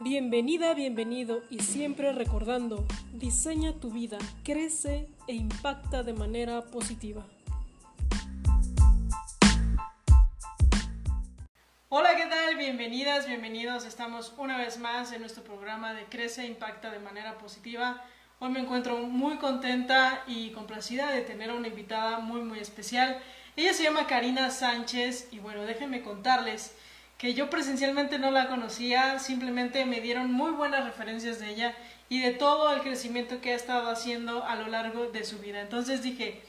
Bienvenida, 0.00 0.74
bienvenido 0.74 1.42
y 1.50 1.58
siempre 1.58 2.12
recordando, 2.12 2.86
diseña 3.14 3.72
tu 3.72 3.90
vida, 3.90 4.16
crece 4.44 5.08
e 5.26 5.34
impacta 5.34 6.04
de 6.04 6.12
manera 6.12 6.66
positiva. 6.66 7.26
Hola, 11.88 12.10
¿qué 12.14 12.26
tal? 12.26 12.56
Bienvenidas, 12.56 13.26
bienvenidos. 13.26 13.86
Estamos 13.86 14.32
una 14.38 14.56
vez 14.56 14.78
más 14.78 15.10
en 15.10 15.20
nuestro 15.20 15.42
programa 15.42 15.92
de 15.94 16.04
Crece 16.04 16.42
e 16.42 16.46
Impacta 16.46 16.92
de 16.92 17.00
manera 17.00 17.36
positiva. 17.36 18.00
Hoy 18.38 18.50
me 18.50 18.60
encuentro 18.60 18.98
muy 18.98 19.38
contenta 19.38 20.22
y 20.28 20.50
complacida 20.50 21.10
de 21.10 21.22
tener 21.22 21.50
a 21.50 21.54
una 21.54 21.66
invitada 21.66 22.20
muy, 22.20 22.42
muy 22.42 22.60
especial. 22.60 23.20
Ella 23.56 23.74
se 23.74 23.82
llama 23.82 24.06
Karina 24.06 24.50
Sánchez 24.50 25.26
y 25.32 25.40
bueno, 25.40 25.62
déjenme 25.62 26.02
contarles 26.02 26.76
que 27.18 27.34
yo 27.34 27.50
presencialmente 27.50 28.18
no 28.18 28.30
la 28.30 28.48
conocía, 28.48 29.18
simplemente 29.18 29.84
me 29.84 30.00
dieron 30.00 30.32
muy 30.32 30.52
buenas 30.52 30.84
referencias 30.84 31.40
de 31.40 31.50
ella 31.50 31.74
y 32.08 32.20
de 32.20 32.30
todo 32.30 32.72
el 32.72 32.80
crecimiento 32.80 33.40
que 33.40 33.52
ha 33.52 33.56
estado 33.56 33.90
haciendo 33.90 34.44
a 34.44 34.54
lo 34.54 34.68
largo 34.68 35.06
de 35.10 35.24
su 35.24 35.38
vida. 35.40 35.60
Entonces 35.60 36.00
dije, 36.00 36.40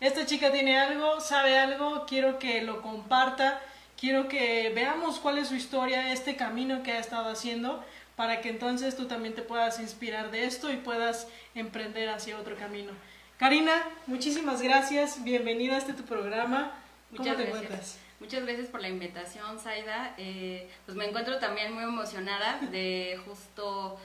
esta 0.00 0.24
chica 0.24 0.50
tiene 0.50 0.78
algo, 0.78 1.20
sabe 1.20 1.58
algo, 1.58 2.06
quiero 2.06 2.38
que 2.38 2.62
lo 2.62 2.80
comparta, 2.80 3.60
quiero 4.00 4.26
que 4.26 4.72
veamos 4.74 5.18
cuál 5.18 5.36
es 5.36 5.48
su 5.48 5.56
historia, 5.56 6.10
este 6.10 6.36
camino 6.36 6.82
que 6.82 6.92
ha 6.92 6.98
estado 6.98 7.28
haciendo, 7.28 7.84
para 8.16 8.40
que 8.40 8.48
entonces 8.48 8.96
tú 8.96 9.06
también 9.06 9.34
te 9.34 9.42
puedas 9.42 9.78
inspirar 9.78 10.30
de 10.30 10.46
esto 10.46 10.72
y 10.72 10.76
puedas 10.76 11.28
emprender 11.54 12.08
hacia 12.08 12.38
otro 12.38 12.56
camino. 12.56 12.92
Karina, 13.38 13.72
muchísimas 14.06 14.62
gracias, 14.62 15.22
bienvenida 15.22 15.74
a 15.74 15.78
este 15.78 15.92
tu 15.92 16.04
programa. 16.04 16.72
¿Cómo 17.10 17.24
Muchas 17.24 17.36
te 17.36 17.42
gracias. 17.42 17.62
encuentras? 17.64 18.03
Muchas 18.20 18.44
gracias 18.44 18.68
por 18.68 18.80
la 18.80 18.88
invitación, 18.88 19.58
Zaida. 19.58 20.14
Eh, 20.18 20.68
pues 20.86 20.96
me 20.96 21.06
encuentro 21.06 21.38
también 21.38 21.72
muy 21.72 21.82
emocionada 21.82 22.58
de 22.70 23.20
justo 23.24 23.98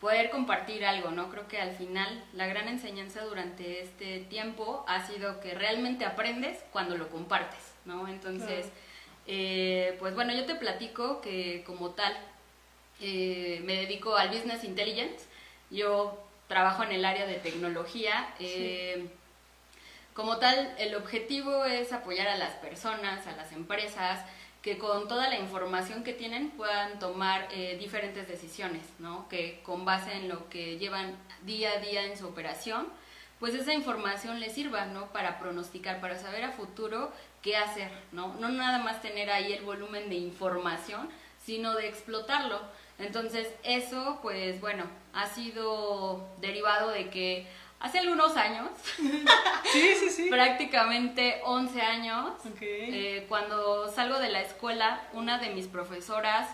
poder 0.00 0.28
compartir 0.28 0.84
algo, 0.84 1.10
¿no? 1.10 1.30
Creo 1.30 1.48
que 1.48 1.58
al 1.58 1.74
final 1.74 2.22
la 2.34 2.46
gran 2.46 2.68
enseñanza 2.68 3.24
durante 3.24 3.80
este 3.80 4.20
tiempo 4.20 4.84
ha 4.86 5.06
sido 5.06 5.40
que 5.40 5.54
realmente 5.54 6.04
aprendes 6.04 6.58
cuando 6.72 6.96
lo 6.98 7.08
compartes, 7.08 7.72
¿no? 7.86 8.06
Entonces, 8.06 8.66
eh, 9.26 9.96
pues 9.98 10.14
bueno, 10.14 10.34
yo 10.34 10.44
te 10.44 10.56
platico 10.56 11.22
que 11.22 11.64
como 11.66 11.90
tal 11.90 12.14
eh, 13.00 13.62
me 13.64 13.76
dedico 13.76 14.14
al 14.16 14.28
Business 14.28 14.62
Intelligence. 14.62 15.24
Yo 15.70 16.22
trabajo 16.48 16.82
en 16.82 16.92
el 16.92 17.04
área 17.04 17.26
de 17.26 17.36
tecnología. 17.36 18.34
Como 20.14 20.38
tal, 20.38 20.72
el 20.78 20.94
objetivo 20.94 21.64
es 21.64 21.92
apoyar 21.92 22.28
a 22.28 22.36
las 22.36 22.52
personas, 22.54 23.26
a 23.26 23.32
las 23.32 23.50
empresas, 23.50 24.24
que 24.62 24.78
con 24.78 25.08
toda 25.08 25.28
la 25.28 25.38
información 25.38 26.04
que 26.04 26.12
tienen 26.12 26.50
puedan 26.50 27.00
tomar 27.00 27.48
eh, 27.50 27.76
diferentes 27.78 28.28
decisiones, 28.28 28.82
¿no? 29.00 29.28
Que 29.28 29.60
con 29.64 29.84
base 29.84 30.12
en 30.12 30.28
lo 30.28 30.48
que 30.48 30.78
llevan 30.78 31.16
día 31.42 31.72
a 31.72 31.80
día 31.80 32.04
en 32.04 32.16
su 32.16 32.28
operación, 32.28 32.86
pues 33.40 33.54
esa 33.54 33.74
información 33.74 34.38
les 34.38 34.54
sirva, 34.54 34.86
¿no? 34.86 35.12
Para 35.12 35.40
pronosticar, 35.40 36.00
para 36.00 36.16
saber 36.16 36.44
a 36.44 36.52
futuro 36.52 37.12
qué 37.42 37.56
hacer, 37.56 37.90
¿no? 38.12 38.34
No 38.34 38.48
nada 38.48 38.78
más 38.78 39.02
tener 39.02 39.30
ahí 39.30 39.52
el 39.52 39.64
volumen 39.64 40.08
de 40.08 40.14
información, 40.14 41.10
sino 41.44 41.74
de 41.74 41.88
explotarlo. 41.88 42.60
Entonces, 42.98 43.52
eso, 43.64 44.20
pues 44.22 44.60
bueno, 44.60 44.84
ha 45.12 45.26
sido 45.26 46.26
derivado 46.40 46.90
de 46.90 47.10
que 47.10 47.46
hace 47.84 47.98
algunos 47.98 48.34
años, 48.38 48.70
sí, 49.72 49.94
sí, 50.00 50.10
sí. 50.10 50.30
prácticamente 50.30 51.42
11 51.44 51.82
años, 51.82 52.32
eh, 52.60 53.26
cuando 53.28 53.92
salgo 53.92 54.18
de 54.18 54.30
la 54.30 54.40
escuela, 54.40 55.02
una 55.12 55.38
de 55.38 55.50
mis 55.50 55.66
profesoras 55.66 56.48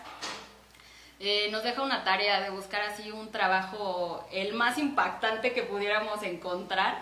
eh, 1.21 1.47
nos 1.49 1.63
deja 1.63 1.83
una 1.83 2.03
tarea 2.03 2.41
de 2.41 2.49
buscar 2.49 2.81
así 2.81 3.11
un 3.11 3.31
trabajo 3.31 4.27
el 4.33 4.53
más 4.53 4.77
impactante 4.77 5.53
que 5.53 5.63
pudiéramos 5.63 6.21
encontrar 6.23 7.01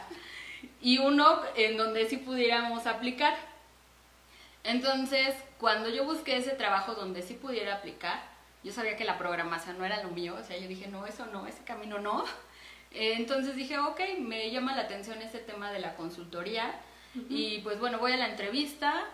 y 0.79 0.99
uno 0.99 1.41
en 1.55 1.77
donde 1.77 2.07
sí 2.07 2.17
pudiéramos 2.17 2.85
aplicar. 2.85 3.35
Entonces, 4.63 5.33
cuando 5.57 5.89
yo 5.89 6.03
busqué 6.03 6.37
ese 6.37 6.51
trabajo 6.51 6.93
donde 6.93 7.23
sí 7.23 7.33
pudiera 7.33 7.75
aplicar, 7.75 8.21
yo 8.63 8.71
sabía 8.73 8.95
que 8.95 9.05
la 9.05 9.17
programación 9.17 9.79
no 9.79 9.85
era 9.85 10.03
lo 10.03 10.09
mío, 10.09 10.35
o 10.39 10.43
sea, 10.43 10.57
yo 10.57 10.67
dije, 10.67 10.87
no, 10.87 11.07
eso 11.07 11.25
no, 11.27 11.47
ese 11.47 11.63
camino 11.63 11.97
no. 11.97 12.25
Eh, 12.91 13.13
entonces 13.17 13.55
dije, 13.55 13.77
ok, 13.77 13.99
me 14.19 14.49
llama 14.51 14.75
la 14.75 14.83
atención 14.83 15.21
este 15.21 15.39
tema 15.39 15.71
de 15.71 15.79
la 15.79 15.95
consultoría 15.95 16.73
y 17.27 17.59
pues 17.59 17.79
bueno, 17.79 17.99
voy 17.99 18.11
a 18.13 18.17
la 18.17 18.29
entrevista 18.29 19.05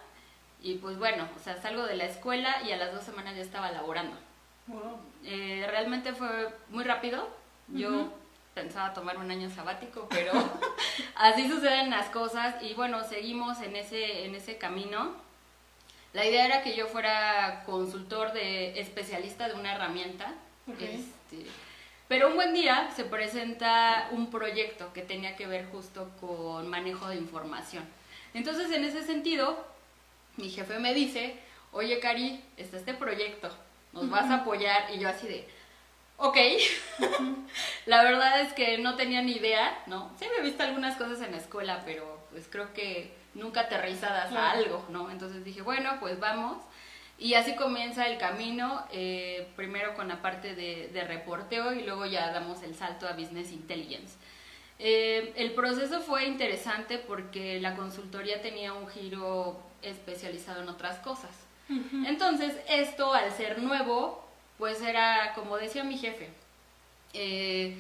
y 0.62 0.76
pues 0.76 0.98
bueno, 0.98 1.28
o 1.36 1.40
sea, 1.40 1.62
salgo 1.62 1.84
de 1.84 1.96
la 1.96 2.06
escuela 2.06 2.62
y 2.66 2.72
a 2.72 2.78
las 2.78 2.94
dos 2.94 3.04
semanas 3.04 3.36
ya 3.36 3.42
estaba 3.42 3.72
laborando. 3.72 4.18
Eh, 5.24 5.66
realmente 5.70 6.14
fue 6.14 6.50
muy 6.70 6.84
rápido, 6.84 7.28
yo 7.68 8.12
pensaba 8.54 8.94
tomar 8.94 9.18
un 9.18 9.30
año 9.30 9.50
sabático, 9.50 10.08
pero 10.10 10.32
así 11.16 11.48
suceden 11.48 11.90
las 11.90 12.10
cosas 12.10 12.62
y 12.64 12.74
bueno, 12.74 13.04
seguimos 13.04 13.62
en 13.62 13.76
ese, 13.76 14.26
en 14.26 14.36
ese 14.36 14.58
camino. 14.58 15.16
La 16.14 16.26
idea 16.26 16.46
era 16.46 16.64
que 16.64 16.76
yo 16.76 16.88
fuera 16.88 17.64
consultor 17.66 18.32
de 18.32 18.80
especialista 18.80 19.50
de 19.50 19.56
una 19.56 19.76
herramienta. 19.76 20.34
Este, 20.80 21.46
pero 22.08 22.28
un 22.28 22.36
buen 22.36 22.54
día 22.54 22.90
se 22.96 23.04
presenta 23.04 24.10
un 24.12 24.30
proyecto 24.30 24.94
que 24.94 25.02
tenía 25.02 25.36
que 25.36 25.48
ver 25.48 25.66
justo 25.72 26.12
con 26.20 26.68
manejo 26.70 27.08
de 27.10 27.16
información. 27.16 27.84
Entonces, 28.34 28.72
en 28.72 28.84
ese 28.84 29.04
sentido, 29.04 29.66
mi 30.38 30.50
jefe 30.50 30.78
me 30.80 30.94
dice, 30.94 31.40
oye, 31.72 32.00
Cari, 32.00 32.44
está 32.58 32.78
este 32.78 32.94
proyecto, 32.94 33.50
nos 33.94 34.10
vas 34.10 34.30
a 34.30 34.42
apoyar. 34.42 34.94
Y 34.94 35.00
yo 35.00 35.10
así 35.10 35.28
de, 35.28 35.48
ok. 36.18 36.38
la 37.86 38.04
verdad 38.04 38.42
es 38.42 38.54
que 38.54 38.78
no 38.78 38.96
tenía 38.96 39.22
ni 39.22 39.34
idea, 39.34 39.82
¿no? 39.88 40.12
Sí 40.20 40.26
había 40.26 40.42
visto 40.42 40.64
algunas 40.64 40.98
cosas 40.98 41.22
en 41.22 41.32
la 41.32 41.38
escuela, 41.38 41.82
pero 41.86 42.20
pues 42.32 42.48
creo 42.50 42.74
que 42.74 43.14
nunca 43.34 43.62
aterrizadas 43.62 44.32
a 44.34 44.52
algo, 44.52 44.86
¿no? 44.90 45.10
Entonces 45.12 45.44
dije, 45.44 45.62
bueno, 45.62 45.98
pues 46.00 46.20
vamos. 46.20 46.58
Y 47.18 47.36
así 47.36 47.56
comienza 47.56 48.08
el 48.08 48.18
camino, 48.18 48.86
eh, 48.92 49.48
primero 49.56 49.96
con 49.96 50.10
la 50.10 50.22
parte 50.22 50.54
de, 50.54 51.04
reporteo 51.08 51.74
y 51.74 51.84
luego 51.84 52.06
ya 52.06 52.32
damos 52.32 52.62
el 52.64 52.76
salto 52.76 53.08
a 53.08 53.14
Business 53.14 53.52
Intelligence. 53.52 54.16
Eh, 54.80 55.32
el 55.38 55.54
proceso 55.54 56.02
fue 56.02 56.26
interesante 56.26 56.98
porque 56.98 57.62
la 57.62 57.76
consultoría 57.76 58.42
tenía 58.42 58.74
un 58.74 58.90
giro 58.90 59.62
especializado 59.82 60.62
en 60.62 60.70
otras 60.70 61.00
cosas. 61.00 61.32
Entonces, 62.06 62.54
esto 62.70 63.12
al 63.14 63.32
ser 63.32 63.58
nuevo, 63.60 64.24
pues 64.60 64.84
era 64.84 65.34
como 65.34 65.58
decía 65.58 65.84
mi 65.84 65.98
jefe, 65.98 66.30
eh, 67.14 67.76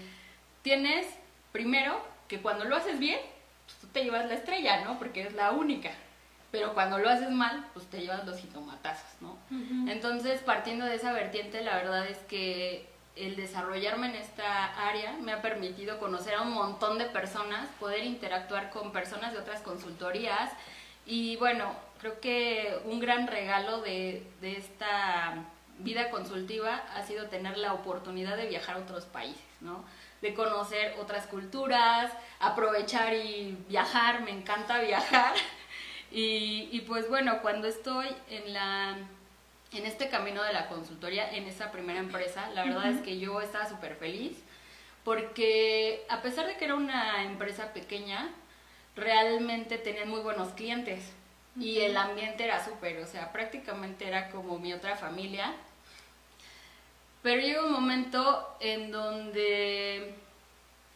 tienes 0.63 1.06
primero 1.52 2.02
que 2.28 2.40
cuando 2.40 2.66
lo 2.66 2.75
haces 2.75 2.97
bien, 2.97 3.19
pues, 3.66 3.78
tú 3.78 3.88
te 3.88 4.03
llevas 4.03 4.25
la 4.25 4.34
estrella, 4.34 4.84
¿no? 4.84 4.97
Porque 4.97 5.22
es 5.22 5.34
la 5.34 5.52
única 5.52 5.91
pero 6.55 6.73
cuando 6.73 6.97
lo 6.99 7.09
haces 7.09 7.29
mal, 7.31 7.66
pues 7.73 7.85
te 7.88 7.99
llevas 7.99 8.25
los 8.25 8.39
jitomatazos, 8.39 9.09
¿no? 9.19 9.38
Entonces, 9.91 10.39
partiendo 10.39 10.85
de 10.85 10.95
esa 10.95 11.11
vertiente, 11.11 11.61
la 11.61 11.75
verdad 11.75 12.07
es 12.07 12.17
que 12.19 12.88
el 13.17 13.35
desarrollarme 13.35 14.07
en 14.07 14.16
esta 14.16 14.88
área 14.88 15.17
me 15.21 15.33
ha 15.33 15.41
permitido 15.41 15.99
conocer 15.99 16.35
a 16.35 16.43
un 16.43 16.53
montón 16.53 16.97
de 16.97 17.07
personas, 17.07 17.67
poder 17.77 18.05
interactuar 18.05 18.69
con 18.69 18.93
personas 18.93 19.33
de 19.33 19.39
otras 19.39 19.59
consultorías 19.63 20.49
y 21.05 21.35
bueno, 21.35 21.75
creo 21.99 22.21
que 22.21 22.79
un 22.85 23.01
gran 23.01 23.27
regalo 23.27 23.81
de, 23.81 24.25
de 24.39 24.55
esta 24.55 25.33
vida 25.79 26.09
consultiva 26.09 26.83
ha 26.95 27.03
sido 27.03 27.27
tener 27.27 27.57
la 27.57 27.73
oportunidad 27.73 28.37
de 28.37 28.47
viajar 28.47 28.77
a 28.77 28.79
otros 28.79 29.03
países, 29.03 29.43
¿no? 29.59 29.83
de 30.22 30.33
conocer 30.33 30.95
otras 30.99 31.27
culturas, 31.27 32.11
aprovechar 32.39 33.13
y 33.13 33.57
viajar, 33.67 34.22
me 34.22 34.31
encanta 34.31 34.79
viajar. 34.79 35.33
Y, 36.11 36.81
pues 36.88 37.09
bueno, 37.09 37.41
cuando 37.41 37.67
estoy 37.67 38.07
en 38.29 38.53
la 38.53 38.97
en 39.73 39.85
este 39.85 40.07
camino 40.07 40.41
de 40.41 40.53
la 40.53 40.67
consultoría, 40.67 41.29
en 41.31 41.47
esa 41.47 41.72
primera 41.72 41.99
empresa, 41.99 42.49
la 42.52 42.63
verdad 42.63 42.91
es 42.91 43.02
que 43.02 43.19
yo 43.19 43.41
estaba 43.41 43.67
súper 43.67 43.97
feliz 43.97 44.37
porque 45.05 46.03
a 46.09 46.22
pesar 46.23 46.47
de 46.47 46.57
que 46.57 46.66
era 46.66 46.75
una 46.75 47.23
empresa 47.23 47.72
pequeña, 47.73 48.28
realmente 48.96 49.78
tenían 49.78 50.09
muy 50.09 50.22
buenos 50.22 50.49
clientes 50.53 51.13
y 51.57 51.79
el 51.79 51.96
ambiente 51.96 52.43
era 52.43 52.66
súper, 52.66 52.97
o 52.97 53.05
sea, 53.05 53.31
prácticamente 53.31 54.07
era 54.07 54.31
como 54.31 54.57
mi 54.57 54.73
otra 54.73 54.97
familia. 54.97 55.53
Pero 57.22 57.40
llega 57.40 57.66
un 57.66 57.72
momento 57.72 58.57
en 58.59 58.91
donde 58.91 60.16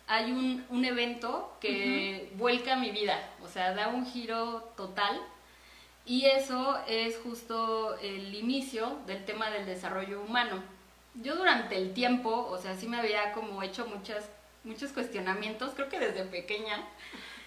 hay 0.10 0.32
un, 0.32 0.66
un 0.70 0.84
evento 0.86 1.56
que 1.62 2.32
vuelca 2.36 2.76
mi 2.76 2.90
vida, 2.90 3.30
o 3.44 3.48
sea, 3.48 3.76
da 3.76 3.90
un 3.90 4.08
giro 4.08 4.74
total. 4.76 5.22
Y 6.04 6.26
eso 6.26 6.80
es 6.88 7.20
justo 7.20 7.96
el 8.00 8.34
inicio 8.34 8.98
del 9.06 9.24
tema 9.24 9.52
del 9.52 9.68
desarrollo 9.68 10.24
humano. 10.24 10.64
Yo 11.14 11.36
durante 11.36 11.78
el 11.78 11.94
tiempo, 11.94 12.48
o 12.50 12.58
sea, 12.58 12.76
sí 12.76 12.88
me 12.88 12.98
había 12.98 13.34
como 13.34 13.62
hecho 13.62 13.86
muchas, 13.86 14.28
muchos 14.64 14.92
cuestionamientos, 14.94 15.74
creo 15.76 15.90
que 15.90 16.00
desde 16.00 16.24
pequeña, 16.24 16.84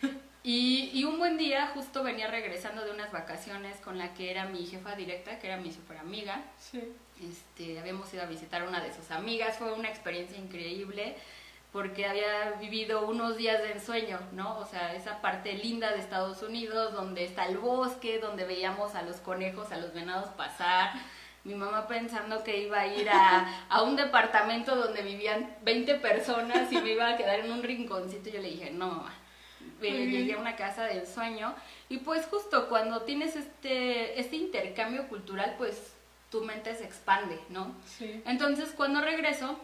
Y, 0.44 0.90
y, 0.92 1.04
un 1.04 1.20
buen 1.20 1.38
día 1.38 1.68
justo 1.68 2.02
venía 2.02 2.26
regresando 2.26 2.84
de 2.84 2.90
unas 2.90 3.12
vacaciones 3.12 3.76
con 3.76 3.96
la 3.96 4.12
que 4.12 4.28
era 4.28 4.46
mi 4.46 4.66
jefa 4.66 4.96
directa, 4.96 5.38
que 5.38 5.46
era 5.46 5.56
mi 5.56 5.70
super 5.70 5.98
amiga. 5.98 6.42
Sí. 6.58 6.82
Este, 7.22 7.78
habíamos 7.78 8.12
ido 8.12 8.24
a 8.24 8.26
visitar 8.26 8.62
a 8.62 8.68
una 8.68 8.82
de 8.82 8.92
sus 8.92 9.12
amigas, 9.12 9.56
fue 9.56 9.72
una 9.72 9.88
experiencia 9.88 10.36
increíble 10.36 11.14
porque 11.72 12.06
había 12.06 12.52
vivido 12.60 13.06
unos 13.06 13.38
días 13.38 13.62
de 13.62 13.72
ensueño, 13.72 14.20
¿no? 14.32 14.58
O 14.58 14.66
sea, 14.66 14.94
esa 14.94 15.22
parte 15.22 15.54
linda 15.54 15.90
de 15.90 16.00
Estados 16.00 16.42
Unidos, 16.42 16.92
donde 16.92 17.24
está 17.24 17.46
el 17.46 17.56
bosque, 17.56 18.18
donde 18.18 18.44
veíamos 18.44 18.94
a 18.94 19.02
los 19.02 19.16
conejos, 19.16 19.72
a 19.72 19.78
los 19.78 19.94
venados 19.94 20.28
pasar. 20.30 20.92
Mi 21.44 21.54
mamá 21.54 21.88
pensando 21.88 22.44
que 22.44 22.58
iba 22.58 22.80
a 22.80 22.86
ir 22.86 23.08
a, 23.08 23.66
a 23.68 23.82
un 23.82 23.96
departamento 23.96 24.76
donde 24.76 25.02
vivían 25.02 25.56
20 25.62 25.94
personas 25.96 26.70
y 26.70 26.76
me 26.76 26.92
iba 26.92 27.08
a 27.08 27.16
quedar 27.16 27.40
en 27.40 27.50
un 27.50 27.62
rinconcito. 27.62 28.28
Yo 28.28 28.40
le 28.40 28.50
dije, 28.50 28.70
no, 28.70 28.88
mamá. 28.88 29.14
Llegué 29.80 30.34
a 30.34 30.38
una 30.38 30.54
casa 30.54 30.84
de 30.84 30.98
ensueño 30.98 31.54
y 31.88 31.98
pues 31.98 32.26
justo 32.26 32.68
cuando 32.68 33.02
tienes 33.02 33.34
este, 33.34 34.20
este 34.20 34.36
intercambio 34.36 35.08
cultural, 35.08 35.54
pues 35.58 35.94
tu 36.30 36.42
mente 36.42 36.74
se 36.74 36.84
expande, 36.84 37.40
¿no? 37.48 37.74
Sí. 37.86 38.22
Entonces 38.24 38.72
cuando 38.76 39.00
regreso, 39.00 39.58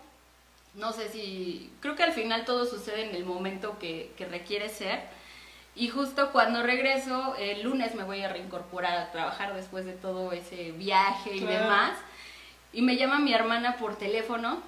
no 0.79 0.93
sé 0.93 1.09
si, 1.09 1.71
creo 1.81 1.97
que 1.97 2.05
al 2.05 2.13
final 2.13 2.45
todo 2.45 2.65
sucede 2.65 3.09
en 3.09 3.15
el 3.15 3.25
momento 3.25 3.79
que, 3.79 4.13
requiere 4.31 4.69
ser. 4.69 5.01
Y 5.75 5.89
justo 5.89 6.31
cuando 6.33 6.63
regreso, 6.63 7.35
el 7.37 7.63
lunes 7.63 7.95
me 7.95 8.05
voy 8.05 8.23
a 8.23 8.29
reincorporar 8.29 8.97
a 8.97 9.13
trabajar 9.13 9.55
después 9.55 9.85
de 9.85 9.93
todo 9.93 10.33
ese 10.33 10.73
viaje 10.73 11.37
y 11.37 11.41
demás. 11.41 11.99
Y 12.73 12.83
me 12.83 12.97
llama 12.97 13.19
mi 13.19 13.33
hermana 13.33 13.77
por 13.77 13.97
teléfono 13.97 14.61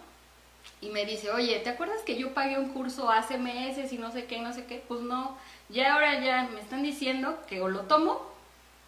y 0.81 0.89
me 0.91 1.07
dice, 1.07 1.31
oye, 1.31 1.59
¿te 1.61 1.71
acuerdas 1.71 2.03
que 2.03 2.17
yo 2.17 2.35
pagué 2.35 2.59
un 2.59 2.71
curso 2.71 3.11
hace 3.11 3.39
meses 3.39 3.93
y 3.93 3.99
no 3.99 4.11
sé 4.11 4.27
qué, 4.27 4.41
no 4.41 4.53
sé 4.53 4.67
qué? 4.67 4.83
Pues 4.87 5.01
no, 5.01 5.37
ya 5.69 5.95
ahora 5.95 6.21
ya 6.21 6.49
me 6.53 6.61
están 6.61 6.83
diciendo 6.83 7.39
que 7.49 7.61
o 7.61 7.69
lo 7.69 7.83
tomo 7.83 8.21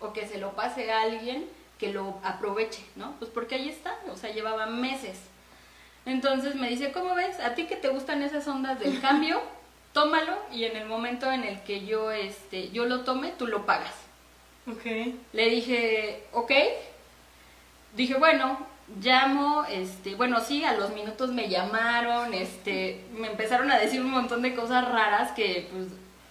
o 0.01 0.13
que 0.13 0.27
se 0.27 0.39
lo 0.39 0.53
pase 0.53 0.91
a 0.93 1.03
alguien 1.03 1.47
que 1.79 1.93
lo 1.93 2.19
aproveche, 2.23 2.85
¿no? 2.97 3.15
Pues 3.19 3.31
porque 3.31 3.57
ahí 3.57 3.69
está, 3.69 3.97
o 4.13 4.17
sea, 4.17 4.31
llevaba 4.33 4.67
meses. 4.67 5.19
Entonces 6.05 6.55
me 6.55 6.69
dice, 6.69 6.93
¿cómo 6.93 7.15
ves? 7.15 7.39
¿A 7.41 7.55
ti 7.55 7.65
que 7.65 7.77
te 7.77 7.89
gustan 7.89 8.23
esas 8.23 8.47
ondas 8.49 8.79
del 8.81 9.01
cambio? 9.03 9.41
Tómalo 9.93 10.37
y 10.53 10.65
en 10.65 10.77
el 10.77 10.87
momento 10.87 11.31
en 11.31 11.45
el 11.45 11.61
que 11.63 11.85
yo, 11.85 12.11
este, 12.11 12.71
yo 12.71 12.87
lo 12.87 13.01
tome, 13.03 13.33
tú 13.39 13.47
lo 13.47 13.67
pagas. 13.67 13.95
Ok. 14.67 15.15
Le 15.33 15.51
dije, 15.51 16.25
ok. 16.33 16.53
Dije, 17.95 18.15
bueno, 18.15 18.59
llamo, 19.01 19.65
este, 19.69 20.15
bueno, 20.15 20.41
sí, 20.41 20.65
a 20.65 20.75
los 20.75 20.95
minutos 20.95 21.31
me 21.31 21.49
llamaron, 21.49 22.33
este, 22.33 23.05
me 23.13 23.29
empezaron 23.29 23.71
a 23.71 23.79
decir 23.79 24.01
un 24.01 24.11
montón 24.11 24.43
de 24.43 24.55
cosas 24.55 24.89
raras 24.89 25.33
que, 25.33 25.69
pues, 25.71 25.89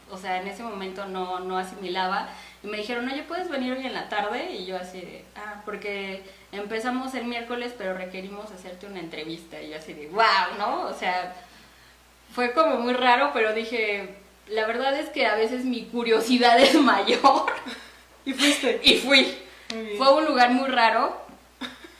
o 0.09 0.17
sea, 0.17 0.41
en 0.41 0.47
ese 0.47 0.63
momento 0.63 1.05
no, 1.05 1.39
no 1.39 1.57
asimilaba. 1.57 2.29
Y 2.63 2.67
me 2.67 2.77
dijeron, 2.77 3.09
oye, 3.09 3.23
¿puedes 3.23 3.49
venir 3.49 3.73
hoy 3.73 3.85
en 3.85 3.93
la 3.93 4.07
tarde? 4.07 4.51
Y 4.51 4.65
yo 4.65 4.77
así 4.77 5.01
de, 5.01 5.25
ah, 5.35 5.61
porque 5.65 6.21
empezamos 6.51 7.13
el 7.15 7.25
miércoles, 7.25 7.73
pero 7.77 7.95
requerimos 7.95 8.51
hacerte 8.51 8.85
una 8.85 8.99
entrevista. 8.99 9.61
Y 9.61 9.71
yo 9.71 9.77
así 9.77 9.93
de, 9.93 10.07
wow, 10.07 10.57
¿no? 10.59 10.83
O 10.83 10.93
sea, 10.93 11.33
fue 12.33 12.53
como 12.53 12.77
muy 12.77 12.93
raro, 12.93 13.31
pero 13.33 13.53
dije, 13.53 14.15
la 14.47 14.67
verdad 14.67 14.97
es 14.99 15.09
que 15.09 15.25
a 15.25 15.35
veces 15.35 15.65
mi 15.65 15.85
curiosidad 15.85 16.59
es 16.61 16.75
mayor. 16.75 17.51
¿Y 18.25 18.33
fuiste? 18.33 18.79
Y 18.83 18.97
fui. 18.99 19.37
Fue 19.97 20.13
un 20.13 20.25
lugar 20.25 20.51
muy 20.51 20.69
raro, 20.69 21.15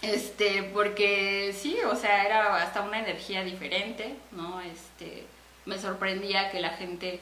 este, 0.02 0.64
porque 0.74 1.56
sí, 1.58 1.78
o 1.90 1.96
sea, 1.96 2.26
era 2.26 2.58
hasta 2.58 2.82
una 2.82 3.00
energía 3.00 3.46
diferente, 3.46 4.16
¿no? 4.32 4.60
Este, 4.60 5.24
me 5.66 5.80
sorprendía 5.80 6.52
que 6.52 6.60
la 6.60 6.72
gente 6.72 7.22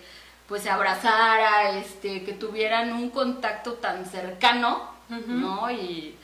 pues 0.50 0.64
se 0.64 0.70
abrazara, 0.72 1.78
este, 1.78 2.24
que 2.24 2.34
tuvieran 2.34 2.92
un 2.92 3.12
contacto 3.12 3.74
tan 3.74 4.06
cercano, 4.08 4.90
¿no? 5.28 5.70
Y 5.70 6.16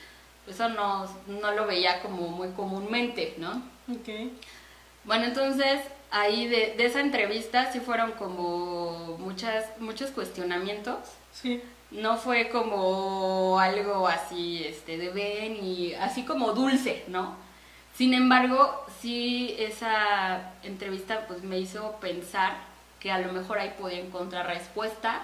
eso 0.48 0.68
no, 0.68 1.06
no, 1.28 1.52
lo 1.52 1.66
veía 1.66 2.02
como 2.02 2.28
muy 2.28 2.48
comúnmente, 2.48 3.34
¿no? 3.38 3.62
Okay. 4.00 4.36
Bueno, 5.04 5.26
entonces 5.26 5.80
ahí 6.10 6.48
de, 6.48 6.74
de, 6.76 6.86
esa 6.86 7.00
entrevista 7.00 7.72
sí 7.72 7.78
fueron 7.78 8.12
como 8.12 9.16
muchas, 9.18 9.64
muchos 9.78 10.10
cuestionamientos. 10.10 10.98
Sí. 11.32 11.62
No 11.92 12.16
fue 12.16 12.48
como 12.48 13.60
algo 13.60 14.08
así, 14.08 14.64
este, 14.64 14.98
de 14.98 15.10
ven 15.10 15.64
y 15.64 15.94
así 15.94 16.24
como 16.24 16.52
dulce, 16.52 17.04
¿no? 17.06 17.36
Sin 17.94 18.12
embargo, 18.12 18.84
sí 19.00 19.54
esa 19.56 20.52
entrevista 20.64 21.26
pues 21.28 21.44
me 21.44 21.60
hizo 21.60 21.92
pensar 22.00 22.56
que 23.00 23.10
a 23.10 23.18
lo 23.18 23.32
mejor 23.32 23.58
ahí 23.58 23.74
podía 23.78 24.00
encontrar 24.00 24.46
respuesta 24.46 25.22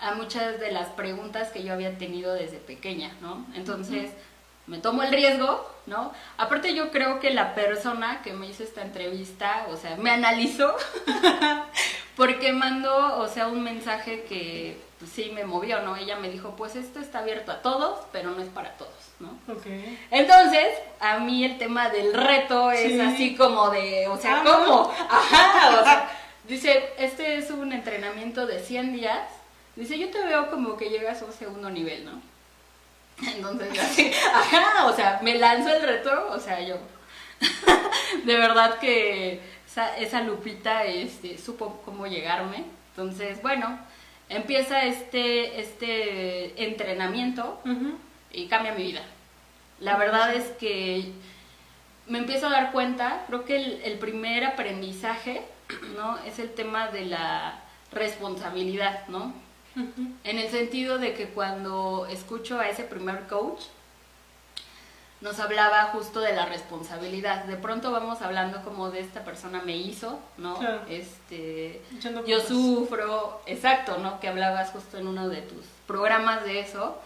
a 0.00 0.14
muchas 0.14 0.58
de 0.60 0.72
las 0.72 0.88
preguntas 0.88 1.48
que 1.48 1.62
yo 1.62 1.72
había 1.72 1.98
tenido 1.98 2.34
desde 2.34 2.56
pequeña, 2.56 3.12
¿no? 3.20 3.44
Entonces, 3.54 4.10
me 4.66 4.78
tomo 4.78 5.02
el 5.02 5.10
riesgo, 5.10 5.68
¿no? 5.86 6.12
Aparte 6.38 6.74
yo 6.74 6.90
creo 6.90 7.20
que 7.20 7.30
la 7.30 7.54
persona 7.54 8.22
que 8.22 8.32
me 8.32 8.46
hizo 8.46 8.62
esta 8.62 8.82
entrevista, 8.82 9.66
o 9.70 9.76
sea, 9.76 9.96
me 9.96 10.10
analizó 10.10 10.74
porque 12.16 12.52
mandó, 12.52 13.18
o 13.18 13.28
sea, 13.28 13.48
un 13.48 13.62
mensaje 13.62 14.24
que 14.28 14.78
pues, 14.98 15.10
sí 15.10 15.32
me 15.34 15.44
movió, 15.44 15.80
¿no? 15.82 15.96
Ella 15.96 16.16
me 16.16 16.30
dijo, 16.30 16.54
pues 16.56 16.76
esto 16.76 17.00
está 17.00 17.18
abierto 17.18 17.50
a 17.50 17.62
todos, 17.62 18.00
pero 18.12 18.30
no 18.30 18.42
es 18.42 18.48
para 18.48 18.70
todos, 18.74 18.92
¿no? 19.18 19.38
Okay. 19.52 19.98
Entonces, 20.10 20.68
a 21.00 21.18
mí 21.18 21.44
el 21.44 21.58
tema 21.58 21.88
del 21.88 22.14
reto 22.14 22.70
es 22.70 23.00
así 23.00 23.34
como 23.34 23.70
de, 23.70 24.06
o 24.08 24.16
sea, 24.18 24.40
ah, 24.40 24.44
¿cómo? 24.44 24.92
Ajá, 25.10 25.80
o 25.80 25.82
sea, 25.82 26.10
Dice, 26.50 26.82
este 26.98 27.36
es 27.36 27.48
un 27.52 27.72
entrenamiento 27.72 28.44
de 28.44 28.58
100 28.58 28.92
días. 28.92 29.20
Dice, 29.76 29.96
yo 29.96 30.10
te 30.10 30.20
veo 30.20 30.50
como 30.50 30.76
que 30.76 30.90
llegas 30.90 31.22
a 31.22 31.26
un 31.26 31.32
segundo 31.32 31.70
nivel, 31.70 32.04
¿no? 32.04 32.20
Entonces, 33.36 33.78
así, 33.78 34.10
ajá, 34.34 34.86
o 34.86 34.96
sea, 34.96 35.20
me 35.22 35.36
lanzo 35.36 35.72
el 35.72 35.80
reto, 35.80 36.26
o 36.28 36.40
sea, 36.40 36.60
yo. 36.60 36.76
de 38.24 38.36
verdad 38.36 38.80
que 38.80 39.40
esa, 39.96 40.22
Lupita 40.22 40.82
este, 40.86 41.38
supo 41.38 41.82
cómo 41.84 42.08
llegarme. 42.08 42.64
Entonces, 42.96 43.40
bueno, 43.42 43.78
empieza 44.28 44.82
este, 44.86 45.60
este 45.60 46.64
entrenamiento 46.64 47.60
y 48.32 48.48
cambia 48.48 48.72
mi 48.72 48.82
vida. 48.82 49.02
La 49.78 49.96
verdad 49.96 50.34
es 50.34 50.48
que 50.58 51.12
me 52.08 52.18
empiezo 52.18 52.48
a 52.48 52.50
dar 52.50 52.72
cuenta, 52.72 53.22
creo 53.28 53.44
que 53.44 53.54
el, 53.54 53.80
el 53.84 53.98
primer 54.00 54.44
aprendizaje 54.44 55.42
¿no? 55.96 56.18
Es 56.18 56.38
el 56.38 56.50
tema 56.52 56.88
de 56.88 57.06
la 57.06 57.60
responsabilidad, 57.92 59.06
¿no? 59.08 59.32
En 60.24 60.38
el 60.38 60.50
sentido 60.50 60.98
de 60.98 61.14
que 61.14 61.28
cuando 61.28 62.06
escucho 62.10 62.58
a 62.58 62.68
ese 62.68 62.82
primer 62.82 63.26
coach, 63.28 63.62
nos 65.20 65.38
hablaba 65.38 65.84
justo 65.92 66.20
de 66.20 66.32
la 66.32 66.46
responsabilidad. 66.46 67.44
De 67.44 67.56
pronto 67.56 67.90
vamos 67.90 68.22
hablando 68.22 68.62
como 68.62 68.90
de 68.90 69.00
esta 69.00 69.22
persona 69.22 69.60
me 69.62 69.76
hizo, 69.76 70.18
¿no? 70.38 70.58
Este, 70.88 71.82
yo 72.26 72.40
sufro, 72.40 73.42
exacto, 73.46 73.98
¿no? 73.98 74.18
Que 74.18 74.28
hablabas 74.28 74.70
justo 74.70 74.96
en 74.96 75.06
uno 75.06 75.28
de 75.28 75.42
tus 75.42 75.66
programas 75.86 76.44
de 76.44 76.60
eso. 76.60 76.98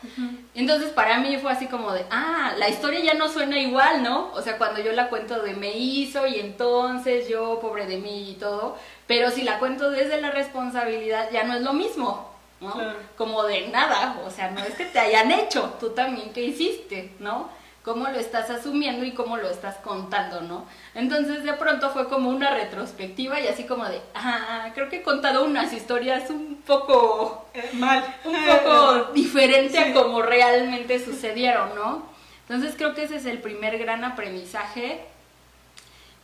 Entonces 0.55 0.91
para 0.91 1.19
mí 1.19 1.39
fue 1.39 1.51
así 1.51 1.67
como 1.67 1.93
de, 1.93 2.07
ah, 2.11 2.53
la 2.57 2.69
historia 2.69 3.01
ya 3.01 3.15
no 3.15 3.29
suena 3.29 3.59
igual, 3.59 4.05
¿no? 4.05 4.31
O 4.33 4.43
sea, 4.43 4.59
cuando 4.59 4.81
yo 4.81 4.93
la 4.93 5.09
cuento 5.09 5.43
de 5.43 5.55
me 5.55 5.77
hizo 5.77 6.27
y 6.29 6.39
entonces 6.39 7.29
yo, 7.29 7.59
pobre 7.61 7.87
de 7.87 7.99
mí 7.99 8.31
y 8.31 8.35
todo, 8.35 8.77
pero 9.09 9.31
si 9.33 9.43
la 9.43 9.59
cuento 9.59 9.91
desde 9.91 10.21
la 10.21 10.31
responsabilidad 10.31 11.31
ya 11.33 11.43
no 11.43 11.55
es 11.55 11.63
lo 11.63 11.73
mismo, 11.73 12.31
¿no? 12.61 12.75
Como 13.17 13.43
de 13.43 13.69
nada, 13.69 14.21
o 14.25 14.31
sea, 14.31 14.53
no 14.53 14.61
es 14.61 14.75
que 14.75 14.85
te 14.85 15.01
hayan 15.01 15.33
hecho, 15.33 15.75
tú 15.81 15.91
también 15.91 16.33
que 16.33 16.45
hiciste, 16.45 17.13
¿no? 17.19 17.49
Cómo 17.85 18.09
lo 18.09 18.19
estás 18.19 18.49
asumiendo 18.49 19.05
y 19.05 19.13
cómo 19.13 19.37
lo 19.37 19.49
estás 19.51 19.77
contando, 19.77 20.41
¿no? 20.41 20.65
Entonces 20.95 21.45
de 21.45 21.53
pronto 21.53 21.91
fue 21.91 22.09
como 22.09 22.31
una 22.31 22.51
retrospectiva 22.51 23.41
y 23.41 23.47
así 23.47 23.65
como 23.65 23.85
de, 23.85 24.01
ah, 24.15 24.71
creo 24.75 24.89
que 24.89 24.97
he 24.97 25.03
contado 25.03 25.45
unas 25.45 25.73
historias 25.73 26.31
un 26.31 26.63
poco 26.67 27.47
eh, 27.53 27.71
mal, 27.75 28.03
un 28.25 28.37
poco 28.47 29.05
diferente 29.15 29.79
a 29.79 29.93
como 29.93 30.23
realmente 30.23 31.05
sucedieron, 31.05 31.75
¿no? 31.75 32.07
Entonces 32.49 32.75
creo 32.77 32.95
que 32.95 33.05
ese 33.05 33.17
es 33.17 33.27
el 33.27 33.39
primer 33.39 33.77
gran 33.79 34.03
aprendizaje 34.03 35.05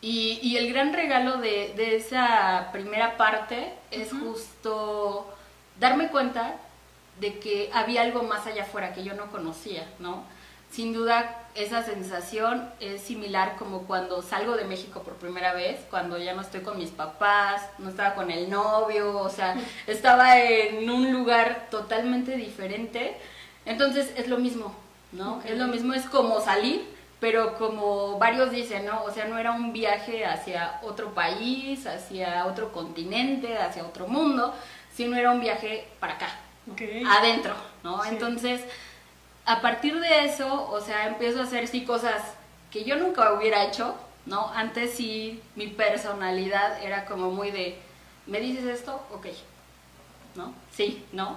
y, 0.01 0.41
y 0.43 0.57
el 0.57 0.73
gran 0.73 0.95
regalo 0.95 1.37
de, 1.39 1.75
de 1.77 1.97
esa 1.97 2.71
primera 2.73 3.19
parte 3.19 3.75
es 3.91 4.11
justo 4.13 5.31
darme 5.79 6.09
cuenta 6.09 6.55
de 7.21 7.39
que 7.39 7.69
había 7.75 8.01
algo 8.01 8.23
más 8.23 8.47
allá 8.47 8.63
afuera 8.63 8.95
que 8.95 9.05
yo 9.05 9.13
no 9.13 9.27
conocía, 9.31 9.87
¿no? 9.99 10.25
Sin 10.71 10.93
duda 10.93 11.37
esa 11.55 11.83
sensación 11.83 12.71
es 12.79 13.03
similar 13.03 13.57
como 13.57 13.83
cuando 13.83 14.23
salgo 14.23 14.57
de 14.57 14.65
México 14.65 15.03
por 15.03 15.15
primera 15.15 15.53
vez, 15.53 15.81
cuando 15.91 16.17
ya 16.17 16.33
no 16.33 16.43
estoy 16.43 16.61
con 16.61 16.79
mis 16.79 16.91
papás, 16.91 17.63
no 17.79 17.91
estaba 17.91 18.15
con 18.15 18.31
el 18.31 18.49
novio, 18.49 19.19
o 19.19 19.29
sea, 19.29 19.57
estaba 19.87 20.39
en 20.39 20.89
un 20.89 21.13
lugar 21.13 21.67
totalmente 21.71 22.37
diferente. 22.37 23.17
Entonces 23.67 24.13
es 24.17 24.29
lo 24.29 24.39
mismo, 24.39 24.75
¿no? 25.13 25.43
Es 25.45 25.59
lo 25.59 25.67
mismo, 25.67 25.93
es 25.93 26.05
como 26.05 26.41
salir, 26.41 26.85
pero 27.19 27.57
como 27.59 28.19
varios 28.19 28.53
dicen, 28.53 28.87
¿no? 28.87 29.03
O 29.03 29.11
sea, 29.11 29.27
no 29.27 29.39
era 29.39 29.51
un 29.51 29.73
viaje 29.73 30.25
hacia 30.25 30.79
otro 30.83 31.13
país, 31.15 31.87
hacia 31.87 32.47
otro 32.47 32.73
continente, 32.73 33.59
hacia 33.59 33.85
otro 33.85 34.07
mundo, 34.07 34.55
sino 34.95 35.17
era 35.17 35.33
un 35.33 35.41
viaje 35.41 35.89
para 35.99 36.15
acá, 36.15 36.29
adentro, 37.07 37.55
¿no? 37.83 38.05
Entonces, 38.05 38.63
a 39.51 39.61
partir 39.61 39.99
de 39.99 40.27
eso, 40.27 40.71
o 40.71 40.81
sea, 40.81 41.09
empiezo 41.09 41.41
a 41.41 41.43
hacer 41.43 41.67
sí 41.67 41.85
cosas 41.85 42.23
que 42.71 42.85
yo 42.85 42.95
nunca 42.95 43.33
hubiera 43.33 43.65
hecho, 43.65 43.97
¿no? 44.25 44.49
Antes 44.55 44.95
sí 44.95 45.43
mi 45.57 45.67
personalidad 45.67 46.81
era 46.85 47.05
como 47.05 47.33
muy 47.33 47.51
de, 47.51 47.77
¿me 48.29 48.39
dices 48.39 48.65
esto? 48.65 49.05
Ok, 49.13 49.27
¿no? 50.37 50.55
Sí, 50.71 51.05
¿no? 51.13 51.37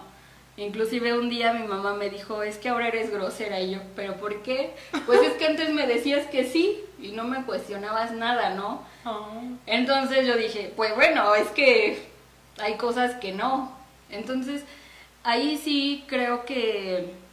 Inclusive 0.58 1.18
un 1.18 1.28
día 1.28 1.54
mi 1.54 1.68
mamá 1.68 1.96
me 1.96 2.12
dijo, 2.12 2.44
es 2.44 2.60
que 2.60 2.70
ahora 2.70 2.90
eres 2.90 3.12
grosera 3.12 3.60
y 3.60 3.72
yo, 3.72 3.80
¿pero 3.96 4.18
por 4.18 4.44
qué? 4.44 4.76
Pues 5.08 5.20
es 5.24 5.34
que 5.34 5.48
antes 5.48 5.72
me 5.72 5.88
decías 5.88 6.28
que 6.28 6.44
sí 6.44 6.84
y 7.00 7.14
no 7.14 7.24
me 7.24 7.44
cuestionabas 7.46 8.12
nada, 8.12 8.52
¿no? 8.52 8.84
Oh. 9.06 9.42
Entonces 9.66 10.28
yo 10.28 10.38
dije, 10.38 10.72
pues 10.76 10.94
bueno, 10.94 11.34
es 11.34 11.48
que 11.48 12.06
hay 12.60 12.76
cosas 12.76 13.16
que 13.16 13.32
no. 13.32 13.76
Entonces 14.12 14.64
ahí 15.24 15.58
sí 15.58 16.06
creo 16.08 16.46
que 16.46 17.24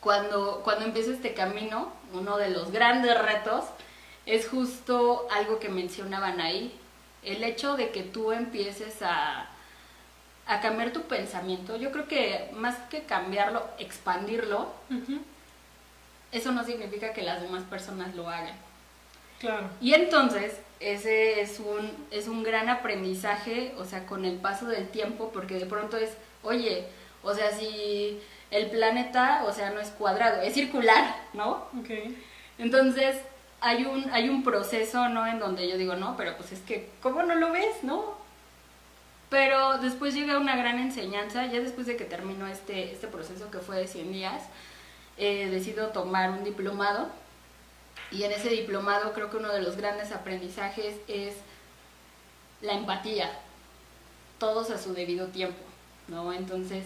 cuando, 0.00 0.60
cuando 0.64 0.84
empiezo 0.84 1.12
este 1.12 1.34
camino, 1.34 1.92
uno 2.12 2.36
de 2.36 2.50
los 2.50 2.70
grandes 2.70 3.20
retos 3.20 3.64
es 4.26 4.48
justo 4.48 5.26
algo 5.30 5.58
que 5.58 5.68
mencionaban 5.68 6.40
ahí, 6.40 6.78
el 7.22 7.42
hecho 7.44 7.76
de 7.76 7.90
que 7.90 8.02
tú 8.02 8.32
empieces 8.32 9.02
a 9.02 9.48
a 10.48 10.60
cambiar 10.60 10.92
tu 10.92 11.02
pensamiento. 11.02 11.76
Yo 11.76 11.92
creo 11.92 12.08
que 12.08 12.48
más 12.54 12.76
que 12.88 13.02
cambiarlo, 13.02 13.68
expandirlo, 13.78 14.72
eso 16.32 16.52
no 16.52 16.64
significa 16.64 17.12
que 17.12 17.22
las 17.22 17.42
demás 17.42 17.64
personas 17.64 18.14
lo 18.16 18.28
hagan. 18.28 18.56
Claro. 19.40 19.68
Y 19.82 19.92
entonces, 19.92 20.58
ese 20.80 21.42
es 21.42 21.60
un, 21.60 21.92
es 22.10 22.28
un 22.28 22.42
gran 22.42 22.70
aprendizaje, 22.70 23.74
o 23.76 23.84
sea, 23.84 24.06
con 24.06 24.24
el 24.24 24.36
paso 24.36 24.66
del 24.66 24.88
tiempo, 24.88 25.30
porque 25.34 25.56
de 25.56 25.66
pronto 25.66 25.98
es, 25.98 26.12
oye, 26.42 26.86
o 27.22 27.34
sea, 27.34 27.52
si 27.52 28.18
el 28.50 28.70
planeta, 28.70 29.44
o 29.46 29.52
sea, 29.52 29.70
no 29.70 29.80
es 29.80 29.88
cuadrado, 29.90 30.40
es 30.42 30.54
circular, 30.54 31.16
¿no? 31.32 31.66
Ok. 31.78 31.90
Entonces, 32.58 33.16
hay 33.60 33.84
un, 33.84 34.10
hay 34.12 34.28
un 34.28 34.42
proceso, 34.42 35.08
¿no? 35.08 35.26
En 35.26 35.38
donde 35.38 35.68
yo 35.68 35.76
digo, 35.76 35.96
no, 35.96 36.16
pero 36.16 36.36
pues 36.36 36.52
es 36.52 36.60
que, 36.60 36.90
¿cómo 37.02 37.22
no 37.22 37.34
lo 37.34 37.52
ves, 37.52 37.82
no? 37.82 38.16
Pero 39.30 39.78
después 39.78 40.14
llega 40.14 40.38
una 40.38 40.56
gran 40.56 40.78
enseñanza, 40.78 41.46
ya 41.46 41.60
después 41.60 41.86
de 41.86 41.96
que 41.96 42.04
terminó 42.04 42.46
este, 42.46 42.92
este 42.92 43.08
proceso 43.08 43.50
que 43.50 43.58
fue 43.58 43.76
de 43.76 43.86
100 43.86 44.12
días, 44.12 44.42
eh, 45.18 45.48
decido 45.50 45.88
tomar 45.88 46.30
un 46.30 46.44
diplomado 46.44 47.08
y 48.10 48.22
en 48.22 48.32
ese 48.32 48.48
diplomado 48.48 49.12
creo 49.12 49.30
que 49.30 49.36
uno 49.36 49.52
de 49.52 49.60
los 49.60 49.76
grandes 49.76 50.12
aprendizajes 50.12 50.96
es 51.08 51.34
la 52.62 52.72
empatía, 52.72 53.30
todos 54.38 54.70
a 54.70 54.78
su 54.78 54.94
debido 54.94 55.26
tiempo, 55.26 55.58
¿no? 56.08 56.32
Entonces, 56.32 56.84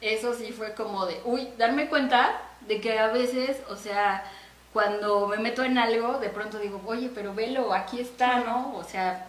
eso 0.00 0.34
sí 0.34 0.52
fue 0.52 0.74
como 0.74 1.06
de, 1.06 1.20
uy, 1.24 1.48
darme 1.58 1.88
cuenta 1.88 2.40
de 2.66 2.80
que 2.80 2.98
a 2.98 3.08
veces, 3.08 3.58
o 3.68 3.76
sea, 3.76 4.24
cuando 4.72 5.26
me 5.26 5.38
meto 5.38 5.64
en 5.64 5.78
algo, 5.78 6.18
de 6.18 6.28
pronto 6.28 6.58
digo, 6.58 6.80
oye, 6.86 7.10
pero 7.14 7.34
velo, 7.34 7.72
aquí 7.72 8.00
está, 8.00 8.40
¿no? 8.40 8.76
O 8.76 8.84
sea, 8.84 9.26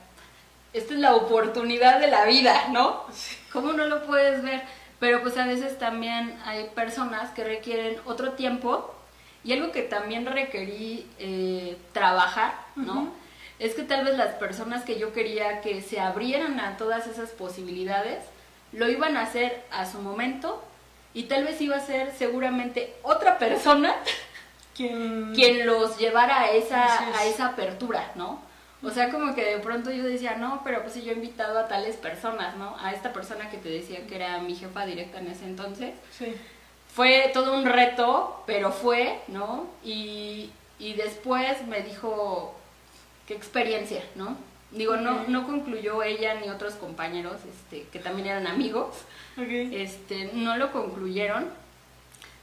esta 0.74 0.94
es 0.94 1.00
la 1.00 1.16
oportunidad 1.16 2.00
de 2.00 2.08
la 2.08 2.26
vida, 2.26 2.68
¿no? 2.70 3.04
¿Cómo 3.52 3.74
no 3.74 3.86
lo 3.86 4.06
puedes 4.06 4.44
ver? 4.44 4.62
Pero 5.00 5.22
pues 5.22 5.38
a 5.38 5.46
veces 5.46 5.80
también 5.80 6.40
hay 6.46 6.70
personas 6.76 7.32
que 7.32 7.44
requieren 7.44 7.98
otro 8.06 8.34
tiempo 8.34 8.94
y 9.44 9.54
algo 9.54 9.72
que 9.72 9.82
también 9.82 10.26
requerí 10.26 11.10
eh, 11.18 11.78
trabajar, 11.92 12.54
¿no? 12.76 13.12
Es 13.58 13.74
que 13.74 13.84
tal 13.84 14.06
vez 14.06 14.16
las 14.18 14.36
personas 14.36 14.84
que 14.84 15.00
yo 15.00 15.12
quería 15.14 15.62
que 15.62 15.82
se 15.82 16.00
abrieran 16.00 16.60
a 16.60 16.78
todas 16.78 17.08
esas 17.08 17.32
posibilidades, 17.32 18.24
lo 18.74 18.90
iban 18.90 19.18
a 19.18 19.24
hacer 19.24 19.64
a 19.72 19.86
su 19.86 20.00
momento 20.00 20.64
y 21.14 21.24
tal 21.24 21.44
vez 21.44 21.60
iba 21.62 21.76
a 21.76 21.86
ser 21.86 22.14
seguramente 22.18 22.96
otra 23.04 23.38
persona 23.38 23.96
quien, 24.76 25.34
quien 25.34 25.66
los 25.66 25.98
llevara 25.98 26.42
a 26.42 26.52
esa, 26.52 27.18
a 27.18 27.26
esa 27.26 27.48
apertura, 27.48 28.12
¿no? 28.16 28.40
O 28.84 28.90
sea, 28.90 29.12
como 29.12 29.36
que 29.36 29.46
de 29.46 29.60
pronto 29.60 29.92
yo 29.92 30.04
decía, 30.04 30.38
no, 30.38 30.62
pero 30.64 30.82
pues 30.82 30.94
si 30.94 31.04
yo 31.04 31.12
he 31.12 31.16
invitado 31.16 31.60
a 31.60 31.68
tales 31.68 31.98
personas, 31.98 32.56
¿no? 32.56 32.76
A 32.80 32.92
esta 32.92 33.14
persona 33.14 33.50
que 33.52 33.58
te 33.58 33.70
decía 33.70 34.08
que 34.08 34.16
era 34.16 34.40
mi 34.40 34.56
jefa 34.56 34.86
directa 34.86 35.20
en 35.20 35.28
ese 35.28 35.46
entonces. 35.46 35.94
Sí. 36.18 36.36
Fue 36.96 37.30
todo 37.34 37.54
un 37.54 37.66
reto, 37.66 38.44
pero 38.48 38.72
fue, 38.72 39.20
¿no? 39.28 39.68
Y, 39.84 40.50
y 40.80 40.94
después 40.94 41.66
me 41.68 41.82
dijo, 41.82 42.56
qué 43.28 43.36
experiencia, 43.36 44.02
¿no? 44.16 44.36
Digo, 44.72 44.96
no, 44.96 45.28
no 45.28 45.46
concluyó 45.46 46.02
ella 46.02 46.36
ni 46.36 46.50
otros 46.50 46.76
compañeros, 46.76 47.38
este, 47.50 47.88
que 47.92 48.00
también 48.00 48.28
eran 48.28 48.48
amigos, 48.48 48.96
este, 49.38 50.32
no 50.34 50.56
lo 50.56 50.72
concluyeron. 50.72 51.46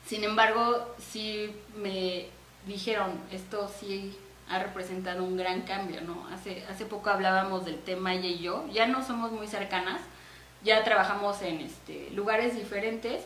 Sin 0.07 0.25
embargo, 0.25 0.95
sí 0.99 1.51
me 1.77 2.27
dijeron, 2.67 3.13
esto 3.33 3.71
sí 3.81 4.17
ha 4.49 4.59
representado 4.59 5.25
un 5.25 5.37
gran 5.37 5.63
cambio, 5.63 6.01
¿no? 6.03 6.27
Hace, 6.29 6.65
hace 6.71 6.85
poco 6.85 7.11
hablábamos 7.11 7.65
del 7.65 7.79
tema 7.79 8.15
ella 8.15 8.29
y 8.29 8.39
yo, 8.39 8.67
ya 8.73 8.87
no 8.87 9.05
somos 9.05 9.33
muy 9.33 9.47
cercanas, 9.47 10.01
ya 10.63 10.85
trabajamos 10.85 11.41
en 11.43 11.61
este, 11.61 12.11
lugares 12.11 12.57
diferentes, 12.57 13.25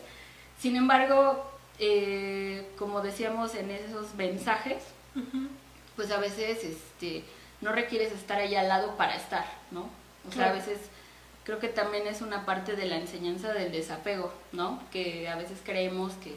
sin 0.59 0.75
embargo, 0.75 1.51
eh, 1.79 2.69
como 2.77 3.01
decíamos 3.01 3.55
en 3.55 3.71
esos 3.71 4.13
mensajes, 4.15 4.83
pues 5.95 6.11
a 6.11 6.19
veces 6.19 6.63
este, 6.63 7.23
no 7.63 7.71
requieres 7.71 8.11
estar 8.11 8.39
ahí 8.39 8.55
al 8.55 8.67
lado 8.67 8.95
para 8.97 9.15
estar, 9.15 9.45
¿no? 9.71 9.89
O 10.27 10.31
sea, 10.31 10.49
a 10.49 10.53
veces 10.53 10.79
creo 11.45 11.59
que 11.59 11.69
también 11.69 12.07
es 12.07 12.21
una 12.21 12.45
parte 12.45 12.75
de 12.75 12.85
la 12.85 12.97
enseñanza 12.97 13.53
del 13.53 13.71
desapego, 13.71 14.33
¿no? 14.51 14.81
Que 14.91 15.29
a 15.29 15.35
veces 15.35 15.59
creemos 15.63 16.13
que 16.15 16.35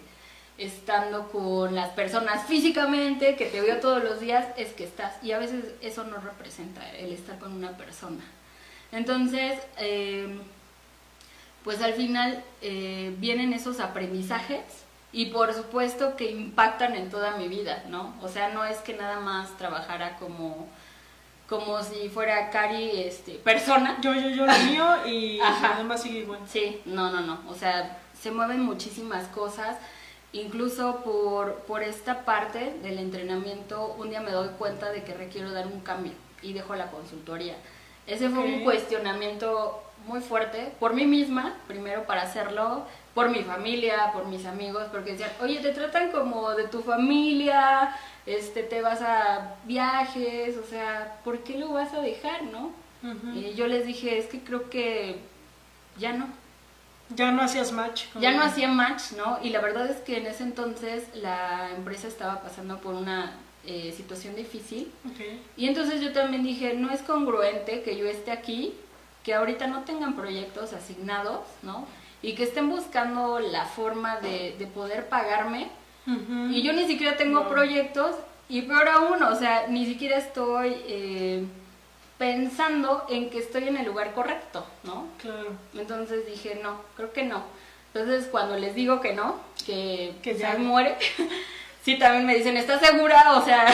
estando 0.56 1.28
con 1.30 1.75
las 1.75 1.90
personas 1.90 2.47
físicamente, 2.47 3.37
que 3.37 3.47
te 3.47 3.61
veo 3.61 3.78
todos 3.80 4.02
los 4.02 4.21
días, 4.21 4.47
es 4.56 4.73
que 4.73 4.85
estás. 4.85 5.12
Y 5.23 5.33
a 5.33 5.38
veces 5.38 5.64
eso 5.83 6.04
no 6.04 6.18
representa 6.18 6.88
el 6.92 7.12
estar 7.12 7.38
con 7.38 7.52
una 7.52 7.76
persona. 7.76 8.25
Entonces, 8.92 9.59
em, 9.76 10.40
pues 11.64 11.83
al 11.83 11.95
final 11.95 12.42
eh, 12.62 13.12
vienen 13.18 13.52
esos 13.52 13.80
aprendizajes 13.80 14.62
y 15.12 15.26
por 15.26 15.52
supuesto 15.52 16.16
que 16.16 16.30
impactan 16.30 16.95
en 16.95 17.11
toda 17.11 17.37
mi 17.37 17.49
vida, 17.49 17.85
¿no? 17.88 18.14
O 18.23 18.28
sea, 18.28 18.50
no 18.50 18.64
es 18.64 18.78
que 18.78 18.95
nada 18.95 19.18
más 19.21 19.56
trabajara 19.59 20.16
como 20.18 20.68
como 21.48 21.82
si 21.82 22.08
fuera 22.08 22.50
Cari 22.50 23.02
este 23.02 23.34
persona. 23.34 23.98
Yo, 24.00 24.14
yo, 24.14 24.28
yo 24.30 24.46
lo 24.46 24.58
mío 24.58 25.06
y 25.06 25.38
nada 25.62 25.82
más 25.84 26.02
sigue 26.02 26.20
igual. 26.20 26.40
Sí, 26.46 26.80
no, 26.84 27.10
no, 27.10 27.20
no. 27.20 27.40
O 27.48 27.54
sea, 27.54 27.98
se 28.20 28.30
mueven 28.30 28.60
muchísimas 28.62 29.26
cosas 29.28 29.76
Incluso 30.36 31.02
por, 31.02 31.54
por 31.60 31.82
esta 31.82 32.26
parte 32.26 32.74
del 32.82 32.98
entrenamiento, 32.98 33.96
un 33.98 34.10
día 34.10 34.20
me 34.20 34.32
doy 34.32 34.48
cuenta 34.58 34.90
de 34.90 35.02
que 35.02 35.14
requiero 35.14 35.50
dar 35.50 35.66
un 35.66 35.80
cambio 35.80 36.12
y 36.42 36.52
dejo 36.52 36.74
la 36.74 36.90
consultoría. 36.90 37.54
Ese 38.06 38.28
fue 38.28 38.44
un 38.44 38.62
cuestionamiento 38.62 39.82
muy 40.06 40.20
fuerte 40.20 40.72
por 40.78 40.92
mí 40.92 41.06
misma, 41.06 41.54
primero 41.66 42.04
para 42.04 42.22
hacerlo, 42.22 42.84
por 43.14 43.30
mi 43.30 43.44
familia, 43.44 44.10
por 44.12 44.26
mis 44.26 44.44
amigos, 44.44 44.84
porque 44.92 45.12
decían, 45.12 45.30
oye, 45.40 45.60
te 45.60 45.72
tratan 45.72 46.10
como 46.10 46.50
de 46.54 46.68
tu 46.68 46.82
familia, 46.82 47.96
este, 48.26 48.62
te 48.62 48.83
vas 48.83 49.00
a 49.02 49.54
viajes, 49.64 50.56
o 50.56 50.66
sea, 50.66 51.21
¿por 51.25 51.40
qué 51.40 51.59
lo 51.59 51.73
vas 51.73 51.92
a 51.95 52.00
dejar, 52.00 52.42
no? 52.45 52.73
Y 53.35 53.54
yo 53.54 53.68
les 53.68 53.87
dije, 53.87 54.18
es 54.18 54.26
que 54.26 54.40
creo 54.40 54.68
que 54.68 55.21
ya 55.97 56.12
no, 56.12 56.26
ya 57.14 57.30
no 57.30 57.42
hacías 57.42 57.71
match. 57.71 58.06
Ya 58.21 58.33
no 58.33 58.42
hacía 58.42 58.68
match, 58.68 59.12
¿no? 59.16 59.38
Y 59.42 59.50
la 59.50 59.61
verdad 59.61 59.88
es 59.88 59.99
que 59.99 60.18
en 60.18 60.26
ese 60.26 60.42
entonces 60.42 61.04
la 61.14 61.71
empresa 61.76 62.09
estaba 62.09 62.40
pasando 62.42 62.78
por 62.80 62.95
una 62.95 63.33
eh, 63.64 63.92
situación 63.97 64.35
difícil. 64.35 64.90
Y 65.56 65.68
entonces 65.68 66.00
yo 66.00 66.12
también 66.12 66.42
dije, 66.42 66.75
no 66.75 66.90
es 66.90 67.02
congruente 67.02 67.83
que 67.83 67.97
yo 67.97 68.06
esté 68.06 68.33
aquí, 68.33 68.75
que 69.23 69.35
ahorita 69.35 69.66
no 69.68 69.83
tengan 69.85 70.16
proyectos 70.16 70.73
asignados, 70.73 71.40
¿no? 71.62 71.87
Y 72.23 72.35
que 72.35 72.42
estén 72.42 72.68
buscando 72.68 73.38
la 73.38 73.66
forma 73.66 74.18
de, 74.18 74.56
de 74.59 74.66
poder 74.66 75.09
pagarme. 75.09 75.68
Y 76.06 76.62
yo 76.62 76.72
ni 76.72 76.86
siquiera 76.86 77.16
tengo 77.16 77.48
proyectos 77.48 78.14
y 78.48 78.62
peor 78.62 78.88
aún, 78.88 79.22
o 79.22 79.34
sea, 79.34 79.66
ni 79.68 79.86
siquiera 79.86 80.16
estoy... 80.18 80.76
Eh, 80.86 81.44
pensando 82.18 83.04
en 83.08 83.30
que 83.30 83.38
estoy 83.38 83.68
en 83.68 83.76
el 83.76 83.86
lugar 83.86 84.14
correcto, 84.14 84.64
¿no? 84.84 85.06
Claro. 85.18 85.52
Entonces 85.75 86.26
dije, 86.26 86.58
no, 86.62 86.80
creo 86.96 87.12
que 87.12 87.25
no. 87.25 87.44
Entonces 87.92 88.28
cuando 88.30 88.58
les 88.58 88.75
digo 88.75 89.00
que 89.00 89.12
no, 89.14 89.40
que, 89.64 90.14
que 90.22 90.36
ya 90.36 90.56
muere, 90.58 90.96
sí 91.82 91.98
también 91.98 92.26
me 92.26 92.36
dicen, 92.36 92.56
¿estás 92.56 92.80
segura? 92.80 93.36
O 93.36 93.44
sea, 93.44 93.66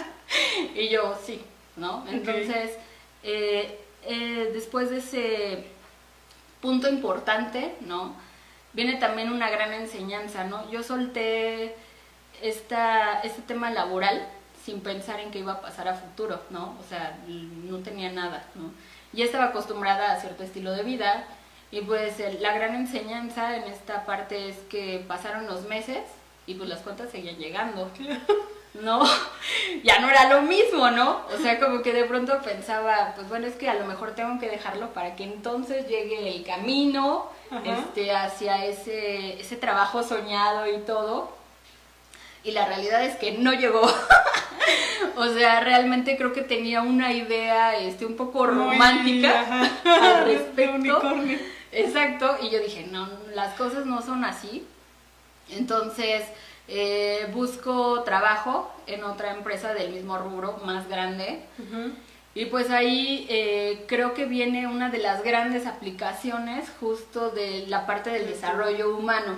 y 0.74 0.88
yo, 0.88 1.16
sí, 1.24 1.40
¿no? 1.76 2.04
Entonces, 2.08 2.72
eh, 3.22 3.78
eh, 4.04 4.50
después 4.52 4.90
de 4.90 4.98
ese 4.98 5.64
punto 6.60 6.88
importante, 6.88 7.74
¿no? 7.82 8.14
Viene 8.72 8.96
también 8.96 9.32
una 9.32 9.50
gran 9.50 9.72
enseñanza, 9.72 10.44
¿no? 10.44 10.70
Yo 10.70 10.82
solté 10.82 11.74
esta, 12.42 13.20
este 13.20 13.42
tema 13.42 13.70
laboral, 13.70 14.26
sin 14.64 14.80
pensar 14.80 15.20
en 15.20 15.30
qué 15.30 15.40
iba 15.40 15.54
a 15.54 15.60
pasar 15.60 15.88
a 15.88 15.94
futuro, 15.94 16.40
¿no? 16.50 16.76
O 16.78 16.82
sea, 16.88 17.18
no 17.26 17.78
tenía 17.78 18.12
nada, 18.12 18.44
¿no? 18.54 18.70
Ya 19.12 19.24
estaba 19.24 19.46
acostumbrada 19.46 20.12
a 20.12 20.20
cierto 20.20 20.44
estilo 20.44 20.72
de 20.72 20.84
vida 20.84 21.24
Y 21.72 21.80
pues 21.82 22.18
la 22.40 22.52
gran 22.54 22.74
enseñanza 22.74 23.56
en 23.56 23.64
esta 23.64 24.04
parte 24.04 24.48
es 24.48 24.56
que 24.68 25.04
pasaron 25.06 25.46
los 25.46 25.62
meses 25.66 26.00
y 26.46 26.54
pues 26.54 26.68
las 26.68 26.80
cuentas 26.80 27.10
seguían 27.10 27.36
llegando. 27.36 27.90
¿no? 28.74 29.02
ya 29.84 29.98
no 30.00 30.08
era 30.08 30.28
lo 30.28 30.42
mismo, 30.42 30.90
¿no? 30.90 31.22
O 31.34 31.38
sea, 31.40 31.58
como 31.58 31.82
que 31.82 31.92
de 31.92 32.04
pronto 32.04 32.40
pensaba, 32.42 33.12
pues 33.14 33.28
bueno, 33.28 33.46
es 33.46 33.54
que 33.54 33.68
a 33.68 33.74
lo 33.74 33.86
mejor 33.86 34.14
tengo 34.14 34.38
que 34.38 34.48
dejarlo 34.48 34.92
para 34.92 35.16
que 35.16 35.24
entonces 35.24 35.88
llegue 35.88 36.36
el 36.36 36.44
camino 36.44 37.28
este, 37.64 38.12
hacia 38.12 38.64
ese, 38.64 39.40
ese 39.40 39.56
trabajo 39.56 40.02
soñado 40.02 40.66
y 40.66 40.78
todo. 40.78 41.38
Y 42.42 42.52
la 42.52 42.66
realidad 42.66 43.04
es 43.04 43.16
que 43.16 43.32
no 43.32 43.52
llegó. 43.52 43.82
o 45.16 45.28
sea, 45.28 45.60
realmente 45.60 46.16
creo 46.16 46.32
que 46.32 46.42
tenía 46.42 46.80
una 46.80 47.12
idea 47.12 47.76
este, 47.76 48.06
un 48.06 48.16
poco 48.16 48.46
romántica 48.46 49.70
al 49.84 50.24
respecto. 50.24 51.02
Exacto, 51.72 52.36
y 52.42 52.50
yo 52.50 52.58
dije, 52.58 52.86
no, 52.90 53.08
las 53.34 53.54
cosas 53.54 53.86
no 53.86 54.02
son 54.02 54.24
así. 54.24 54.66
Entonces, 55.50 56.24
eh, 56.72 57.28
busco 57.34 58.04
trabajo 58.04 58.72
en 58.86 59.02
otra 59.02 59.32
empresa 59.34 59.74
del 59.74 59.90
mismo 59.90 60.16
rubro, 60.18 60.60
más 60.64 60.88
grande. 60.88 61.40
Y 62.32 62.44
pues 62.44 62.70
ahí 62.70 63.26
eh, 63.28 63.84
creo 63.88 64.14
que 64.14 64.24
viene 64.24 64.68
una 64.68 64.88
de 64.88 64.98
las 64.98 65.24
grandes 65.24 65.66
aplicaciones 65.66 66.68
justo 66.78 67.30
de 67.30 67.66
la 67.66 67.86
parte 67.86 68.10
del 68.10 68.28
desarrollo 68.28 68.96
humano, 68.96 69.36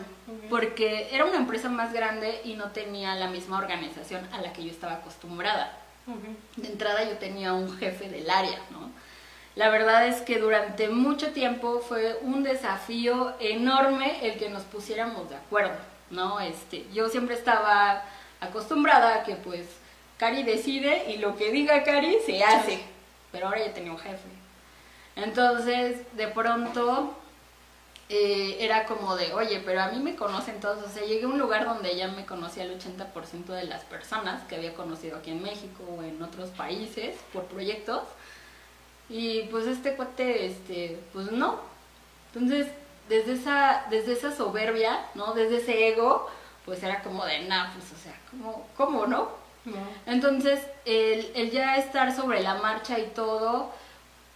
porque 0.50 1.08
era 1.10 1.24
una 1.24 1.38
empresa 1.38 1.70
más 1.70 1.94
grande 1.94 2.42
y 2.44 2.54
no 2.54 2.70
tenía 2.72 3.14
la 3.14 3.28
misma 3.28 3.56
organización 3.56 4.28
a 4.32 4.42
la 4.42 4.52
que 4.52 4.64
yo 4.64 4.70
estaba 4.70 4.94
acostumbrada. 4.96 5.78
De 6.56 6.68
entrada 6.68 7.02
yo 7.04 7.16
tenía 7.16 7.54
un 7.54 7.74
jefe 7.78 8.10
del 8.10 8.28
área, 8.28 8.58
¿no? 8.70 8.90
La 9.54 9.70
verdad 9.70 10.06
es 10.06 10.20
que 10.20 10.38
durante 10.38 10.88
mucho 10.88 11.32
tiempo 11.32 11.80
fue 11.80 12.18
un 12.22 12.42
desafío 12.42 13.34
enorme 13.38 14.26
el 14.26 14.38
que 14.38 14.50
nos 14.50 14.62
pusiéramos 14.64 15.28
de 15.30 15.36
acuerdo 15.36 15.91
¿no? 16.12 16.40
Este, 16.40 16.86
yo 16.92 17.08
siempre 17.08 17.34
estaba 17.34 18.04
acostumbrada 18.40 19.16
a 19.16 19.22
que 19.24 19.34
pues 19.34 19.66
Cari 20.18 20.44
decide 20.44 21.10
y 21.10 21.18
lo 21.18 21.36
que 21.36 21.50
diga 21.50 21.82
Cari 21.82 22.18
se 22.24 22.44
hace, 22.44 22.80
pero 23.32 23.46
ahora 23.46 23.66
ya 23.66 23.74
tenía 23.74 23.90
un 23.90 23.98
jefe. 23.98 24.28
Entonces, 25.16 26.00
de 26.16 26.28
pronto 26.28 27.14
eh, 28.08 28.58
era 28.60 28.84
como 28.84 29.16
de, 29.16 29.32
oye, 29.32 29.62
pero 29.64 29.82
a 29.82 29.88
mí 29.88 29.98
me 29.98 30.16
conocen 30.16 30.60
todos, 30.60 30.84
o 30.84 30.88
sea, 30.88 31.04
llegué 31.04 31.24
a 31.24 31.28
un 31.28 31.38
lugar 31.38 31.64
donde 31.64 31.96
ya 31.96 32.08
me 32.08 32.26
conocía 32.26 32.64
el 32.64 32.78
80% 32.78 33.46
de 33.46 33.64
las 33.64 33.84
personas 33.84 34.42
que 34.44 34.56
había 34.56 34.74
conocido 34.74 35.16
aquí 35.18 35.30
en 35.30 35.42
México 35.42 35.82
o 35.98 36.02
en 36.02 36.22
otros 36.22 36.50
países 36.50 37.16
por 37.32 37.44
proyectos. 37.44 38.02
Y 39.08 39.42
pues 39.44 39.66
este 39.66 39.94
cuate, 39.94 40.46
este, 40.46 40.98
pues 41.12 41.30
no. 41.32 41.60
Entonces, 42.34 42.68
desde 43.12 43.34
esa, 43.34 43.84
desde 43.90 44.14
esa 44.14 44.34
soberbia, 44.34 45.04
¿no? 45.14 45.34
Desde 45.34 45.58
ese 45.58 45.88
ego, 45.88 46.30
pues 46.64 46.82
era 46.82 47.02
como 47.02 47.26
de, 47.26 47.40
nah, 47.40 47.70
pues, 47.74 47.92
o 47.92 48.02
sea, 48.02 48.18
¿cómo, 48.30 48.66
cómo 48.74 49.06
no? 49.06 49.28
Entonces, 50.06 50.60
el, 50.86 51.30
el 51.34 51.50
ya 51.50 51.76
estar 51.76 52.16
sobre 52.16 52.40
la 52.40 52.54
marcha 52.54 52.98
y 52.98 53.06
todo, 53.14 53.70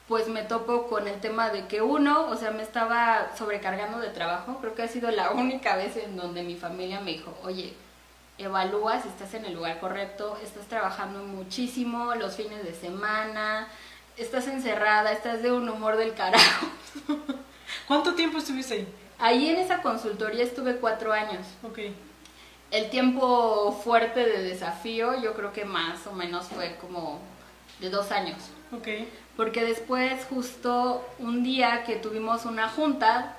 pues 0.09 0.29
me 0.29 0.43
topo 0.43 0.89
con 0.89 1.09
el 1.09 1.21
tema 1.21 1.49
de 1.49 1.67
que 1.67 1.81
uno, 1.81 2.29
o 2.29 2.37
sea, 2.37 2.51
me 2.51 2.63
estaba 2.63 3.33
sobrecargando 3.37 3.99
de 3.99 4.11
trabajo. 4.11 4.59
Creo 4.61 4.75
que 4.75 4.83
ha 4.83 4.89
sido 4.89 5.11
la 5.11 5.31
única 5.31 5.75
vez 5.77 5.97
en 5.97 6.17
donde 6.17 6.43
mi 6.43 6.55
familia 6.55 7.01
me 7.01 7.13
dijo, 7.13 7.35
oye, 7.43 7.75
evalúa 8.39 9.01
si 9.01 9.09
estás 9.09 9.33
en 9.35 9.47
el 9.47 9.55
lugar 9.55 9.81
correcto, 9.81 10.39
estás 10.45 10.67
trabajando 10.67 11.21
muchísimo 11.25 12.15
los 12.15 12.37
fines 12.37 12.63
de 12.63 12.75
semana, 12.75 13.69
estás 14.19 14.47
encerrada, 14.47 15.13
estás 15.13 15.43
de 15.43 15.51
un 15.51 15.67
humor 15.69 15.97
del 15.97 16.15
carajo. 16.15 16.67
¿Cuánto 17.87 18.15
tiempo 18.15 18.39
estuviste 18.39 18.75
ahí? 18.75 18.89
Ahí 19.19 19.51
en 19.51 19.57
esa 19.57 19.83
consultoría 19.83 20.45
estuve 20.45 20.77
cuatro 20.77 21.13
años. 21.13 21.47
Ok. 21.63 21.79
El 22.71 22.91
tiempo 22.91 23.73
fuerte 23.85 24.21
de 24.27 24.43
desafío 24.43 25.21
yo 25.23 25.35
creo 25.35 25.53
que 25.53 25.65
más 25.65 26.07
o 26.07 26.13
menos 26.13 26.47
fue 26.47 26.77
como 26.81 27.21
de 27.81 27.91
dos 27.91 28.11
años. 28.11 28.39
Ok. 28.73 28.89
Porque 29.37 29.65
después 29.65 30.27
justo 30.29 31.07
un 31.19 31.43
día 31.43 31.85
que 31.85 31.97
tuvimos 31.97 32.45
una 32.45 32.69
junta, 32.69 33.37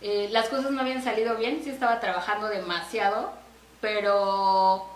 eh, 0.00 0.28
las 0.30 0.48
cosas 0.48 0.70
no 0.70 0.80
habían 0.80 1.02
salido 1.02 1.36
bien, 1.36 1.60
sí 1.64 1.70
estaba 1.70 2.00
trabajando 2.00 2.48
demasiado, 2.48 3.32
pero 3.80 4.86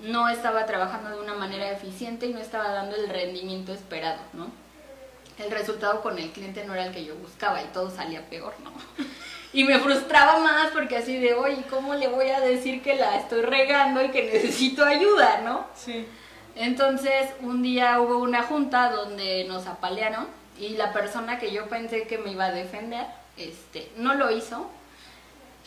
no 0.00 0.28
estaba 0.28 0.66
trabajando 0.66 1.10
de 1.10 1.20
una 1.20 1.34
manera 1.34 1.70
eficiente 1.70 2.26
y 2.26 2.34
no 2.34 2.40
estaba 2.40 2.68
dando 2.68 2.96
el 2.96 3.08
rendimiento 3.08 3.72
esperado, 3.72 4.20
¿no? 4.32 4.61
El 5.38 5.50
resultado 5.50 6.02
con 6.02 6.18
el 6.18 6.30
cliente 6.30 6.64
no 6.64 6.74
era 6.74 6.86
el 6.86 6.92
que 6.92 7.04
yo 7.04 7.14
buscaba 7.16 7.62
y 7.62 7.66
todo 7.66 7.90
salía 7.90 8.28
peor, 8.28 8.54
¿no? 8.62 8.72
Y 9.54 9.64
me 9.64 9.78
frustraba 9.80 10.38
más 10.38 10.70
porque 10.70 10.96
así 10.96 11.18
de, 11.18 11.34
oye, 11.34 11.62
¿cómo 11.68 11.94
le 11.94 12.08
voy 12.08 12.30
a 12.30 12.40
decir 12.40 12.80
que 12.80 12.94
la 12.94 13.18
estoy 13.18 13.42
regando 13.42 14.02
y 14.02 14.10
que 14.10 14.32
necesito 14.32 14.82
ayuda, 14.82 15.42
¿no? 15.42 15.66
Sí. 15.76 16.06
Entonces, 16.56 17.28
un 17.40 17.62
día 17.62 18.00
hubo 18.00 18.16
una 18.16 18.44
junta 18.44 18.90
donde 18.90 19.44
nos 19.44 19.66
apalearon 19.66 20.26
y 20.58 20.70
la 20.70 20.94
persona 20.94 21.38
que 21.38 21.52
yo 21.52 21.68
pensé 21.68 22.06
que 22.06 22.16
me 22.16 22.32
iba 22.32 22.46
a 22.46 22.52
defender, 22.52 23.06
este, 23.36 23.90
no 23.96 24.14
lo 24.14 24.30
hizo. 24.30 24.70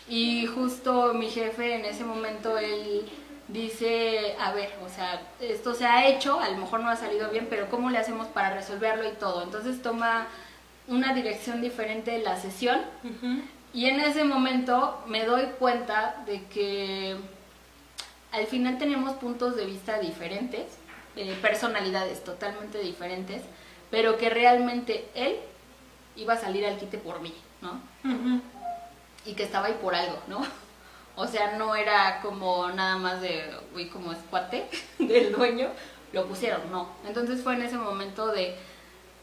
Y 0.07 0.45
justo 0.47 1.13
mi 1.13 1.29
jefe 1.29 1.75
en 1.75 1.85
ese 1.85 2.03
momento, 2.03 2.57
él 2.57 3.07
dice, 3.47 4.35
a 4.39 4.51
ver, 4.53 4.73
o 4.83 4.89
sea, 4.89 5.21
esto 5.39 5.73
se 5.73 5.85
ha 5.85 6.07
hecho, 6.07 6.39
a 6.39 6.49
lo 6.49 6.57
mejor 6.57 6.79
no 6.79 6.89
ha 6.89 6.95
salido 6.95 7.29
bien, 7.29 7.47
pero 7.49 7.69
¿cómo 7.69 7.89
le 7.89 7.97
hacemos 7.97 8.27
para 8.27 8.53
resolverlo 8.55 9.07
y 9.07 9.13
todo? 9.13 9.43
Entonces 9.43 9.81
toma 9.81 10.27
una 10.87 11.13
dirección 11.13 11.61
diferente 11.61 12.11
de 12.11 12.19
la 12.19 12.37
sesión 12.37 12.81
y 13.73 13.87
en 13.87 13.99
ese 13.99 14.23
momento 14.23 15.03
me 15.07 15.25
doy 15.25 15.45
cuenta 15.59 16.23
de 16.25 16.43
que 16.45 17.17
al 18.31 18.47
final 18.47 18.77
tenemos 18.77 19.13
puntos 19.15 19.55
de 19.55 19.65
vista 19.65 19.99
diferentes, 19.99 20.65
eh, 21.15 21.37
personalidades 21.41 22.23
totalmente 22.23 22.79
diferentes, 22.79 23.41
pero 23.89 24.17
que 24.17 24.29
realmente 24.29 25.07
él 25.15 25.37
iba 26.15 26.33
a 26.33 26.37
salir 26.37 26.65
al 26.65 26.77
quite 26.77 26.97
por 26.97 27.21
mí, 27.21 27.33
¿no? 27.61 27.79
Y 29.25 29.33
que 29.33 29.43
estaba 29.43 29.67
ahí 29.67 29.77
por 29.81 29.95
algo, 29.95 30.17
¿no? 30.27 30.45
O 31.15 31.27
sea, 31.27 31.57
no 31.57 31.75
era 31.75 32.19
como 32.21 32.69
nada 32.69 32.97
más 32.97 33.21
de, 33.21 33.49
uy, 33.73 33.87
como 33.87 34.11
es 34.11 34.19
cuate 34.29 34.67
del 34.99 35.31
dueño, 35.31 35.69
lo 36.11 36.25
pusieron, 36.25 36.71
no. 36.71 36.89
Entonces 37.07 37.41
fue 37.41 37.53
en 37.55 37.63
ese 37.63 37.77
momento 37.77 38.27
de, 38.27 38.55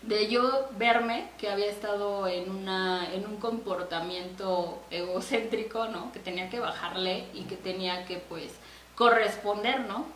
de 0.03 0.29
yo 0.29 0.69
verme 0.79 1.29
que 1.39 1.51
había 1.51 1.67
estado 1.67 2.27
en, 2.29 2.51
una, 2.51 3.13
en 3.13 3.27
un 3.27 3.37
comportamiento 3.37 4.83
egocéntrico, 4.91 5.87
¿no? 5.89 6.13
Que 6.13 6.21
tenía 6.21 6.49
que 6.49 6.61
bajarle 6.61 7.27
y 7.35 7.43
que 7.43 7.57
tenía 7.57 8.05
que, 8.07 8.17
pues, 8.17 8.53
corresponder, 8.95 9.81
¿no? 9.81 10.07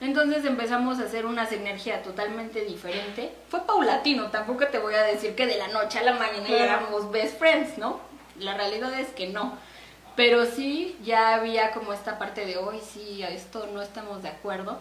Entonces 0.00 0.44
empezamos 0.44 0.98
a 0.98 1.04
hacer 1.04 1.24
una 1.24 1.46
sinergia 1.46 2.02
totalmente 2.02 2.64
diferente. 2.64 3.32
Fue 3.48 3.64
paulatino, 3.66 4.26
tampoco 4.26 4.66
te 4.66 4.78
voy 4.78 4.94
a 4.94 5.02
decir 5.02 5.34
que 5.34 5.46
de 5.46 5.56
la 5.56 5.68
noche 5.68 6.00
a 6.00 6.02
la 6.02 6.12
mañana 6.12 6.48
éramos 6.48 7.10
best 7.10 7.38
friends, 7.38 7.78
¿no? 7.78 8.00
La 8.38 8.54
realidad 8.54 8.92
es 8.98 9.08
que 9.08 9.28
no. 9.28 9.56
Pero 10.16 10.46
sí, 10.46 10.96
ya 11.04 11.34
había 11.34 11.72
como 11.72 11.92
esta 11.92 12.18
parte 12.18 12.44
de 12.44 12.58
hoy, 12.58 12.80
sí, 12.80 13.22
a 13.22 13.30
esto 13.30 13.66
no 13.72 13.80
estamos 13.82 14.22
de 14.22 14.28
acuerdo. 14.28 14.78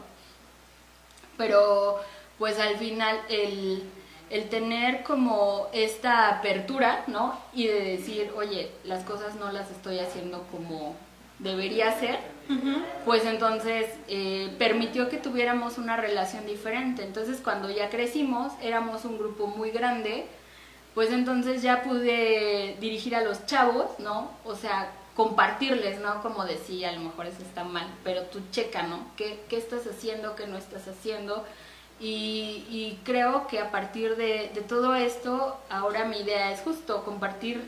Pero 1.38 2.00
pues 2.38 2.60
al 2.60 2.78
final 2.78 3.20
el, 3.30 3.84
el 4.30 4.50
tener 4.50 5.04
como 5.04 5.68
esta 5.74 6.30
apertura, 6.30 7.04
¿no? 7.08 7.38
Y 7.54 7.68
de 7.68 7.98
decir, 7.98 8.32
oye, 8.36 8.72
las 8.84 9.04
cosas 9.04 9.36
no 9.36 9.52
las 9.52 9.70
estoy 9.72 10.00
haciendo 10.00 10.44
como 10.52 10.96
debería 11.40 11.92
ser, 12.00 12.20
pues 13.06 13.26
entonces 13.26 13.88
eh, 14.08 14.54
permitió 14.60 15.10
que 15.10 15.18
tuviéramos 15.18 15.78
una 15.78 15.98
relación 15.98 16.46
diferente. 16.46 17.04
Entonces 17.04 17.40
cuando 17.44 17.70
ya 17.70 17.90
crecimos, 17.90 18.54
éramos 18.62 19.06
un 19.06 19.18
grupo 19.18 19.48
muy 19.48 19.72
grande, 19.72 20.26
pues 20.94 21.12
entonces 21.12 21.62
ya 21.62 21.84
pude 21.84 22.78
dirigir 22.80 23.16
a 23.16 23.22
los 23.22 23.46
chavos, 23.46 23.88
¿no? 24.00 24.32
O 24.46 24.56
sea, 24.56 24.92
compartirles, 25.16 26.00
¿no? 26.00 26.22
Como 26.22 26.46
decía, 26.46 26.90
a 26.90 26.94
lo 26.94 27.02
mejor 27.02 27.26
eso 27.26 27.42
está 27.42 27.64
mal, 27.64 27.88
pero 28.04 28.24
tú 28.24 28.40
checa, 28.52 28.84
¿no? 28.84 29.06
¿Qué, 29.18 29.44
estás 29.52 29.86
haciendo, 29.88 30.36
qué 30.36 30.48
no 30.48 30.58
estás 30.58 30.88
haciendo? 30.88 31.46
Y, 32.00 32.98
creo 33.04 33.46
que 33.48 33.60
a 33.60 33.70
partir 33.70 34.16
de, 34.16 34.50
todo 34.68 34.96
esto, 34.96 35.60
ahora 35.70 36.06
mi 36.06 36.20
idea 36.22 36.52
es 36.52 36.62
justo 36.62 37.04
compartir 37.04 37.62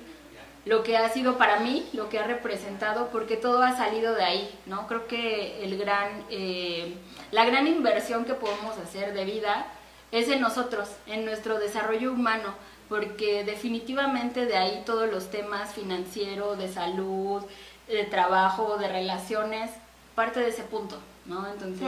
lo 0.65 0.81
que 0.81 0.97
ha 0.97 1.09
sido 1.09 1.37
para 1.37 1.59
mí, 1.59 1.87
lo 1.93 2.09
que 2.09 2.17
ha 2.19 2.23
representado, 2.23 3.09
porque 3.09 3.35
todo 3.35 3.61
ha 3.61 3.75
salido 3.75 4.15
de 4.15 4.23
ahí, 4.23 4.59
¿no? 4.65 4.87
Creo 4.87 5.07
que 5.07 5.63
el 5.63 5.77
gran, 5.77 6.25
eh, 6.29 6.95
la 7.31 7.45
gran 7.45 7.67
inversión 7.67 8.23
que 8.25 8.33
podemos 8.33 8.77
hacer 8.77 9.13
de 9.13 9.25
vida 9.25 9.67
es 10.11 10.29
en 10.29 10.39
nosotros, 10.39 10.89
en 11.05 11.25
nuestro 11.25 11.59
desarrollo 11.59 12.13
humano 12.13 12.55
porque 12.93 13.43
definitivamente 13.43 14.45
de 14.45 14.55
ahí 14.55 14.83
todos 14.85 15.09
los 15.09 15.31
temas 15.31 15.73
financieros, 15.73 16.59
de 16.59 16.71
salud, 16.71 17.41
de 17.87 18.03
trabajo, 18.03 18.77
de 18.77 18.87
relaciones, 18.87 19.71
parte 20.13 20.41
de 20.41 20.49
ese 20.49 20.61
punto, 20.61 20.99
¿no? 21.25 21.47
Entonces, 21.47 21.87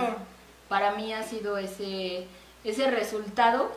para 0.67 0.95
mí 0.95 1.13
ha 1.13 1.21
sido 1.21 1.59
ese, 1.59 2.25
ese 2.63 2.89
resultado 2.89 3.71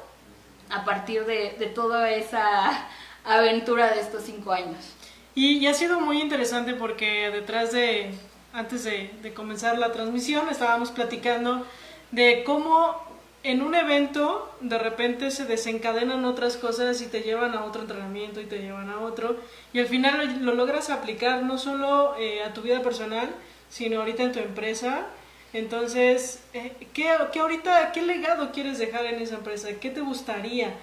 a 0.71 0.87
partir 0.87 1.27
de, 1.27 1.71
toda 1.75 2.11
esa 2.13 2.87
aventura 3.27 3.93
de 3.93 4.01
estos 4.01 4.23
cinco 4.23 4.53
años. 4.53 4.95
Y, 5.35 5.67
ha 5.67 5.75
sido 5.75 6.01
muy 6.01 6.23
interesante 6.23 6.73
porque 6.73 7.29
detrás 7.31 7.73
de, 7.73 8.11
antes 8.55 8.85
de, 8.85 9.11
de 9.21 9.35
comenzar 9.35 9.77
la 9.77 9.93
transmisión, 9.93 10.49
estábamos 10.49 10.91
platicando 10.91 11.67
de 12.11 12.43
cómo 12.47 13.08
en 13.43 13.63
un 13.63 13.75
evento 13.75 14.53
de 14.61 14.79
repente 14.79 15.31
se 15.31 15.45
desencadenan 15.45 16.25
otras 16.25 16.57
cosas 16.57 17.01
y 17.03 17.07
te 17.07 17.23
llevan 17.23 17.55
a 17.55 17.65
otro 17.65 17.83
entrenamiento 17.83 18.41
y 18.41 18.47
te 18.47 18.59
llevan 18.59 18.91
a 18.91 19.01
otro. 19.01 19.37
Y 19.73 19.81
al 19.81 19.87
final 19.87 20.45
lo, 20.45 20.55
logras 20.55 20.91
aplicar 20.91 21.43
no 21.43 21.59
solo 21.59 22.17
eh, 22.19 22.43
a 22.43 22.53
tu 22.53 22.63
vida 22.63 22.83
personal 22.83 23.29
sino 23.71 24.01
ahorita 24.01 24.23
en 24.23 24.33
tu 24.33 24.39
empresa. 24.39 25.07
Entonces 25.53 26.43
eh, 26.53 26.73
¿qué, 26.93 27.11
¿qué, 27.33 27.41
ahorita 27.41 27.93
qué 27.93 28.03
legado 28.03 28.53
quieres 28.53 28.79
dejar 28.79 29.07
en 29.07 29.21
esa 29.21 29.37
empresa 29.37 29.69
qué 29.81 29.91
te 29.91 30.01
gustaría 30.01 30.75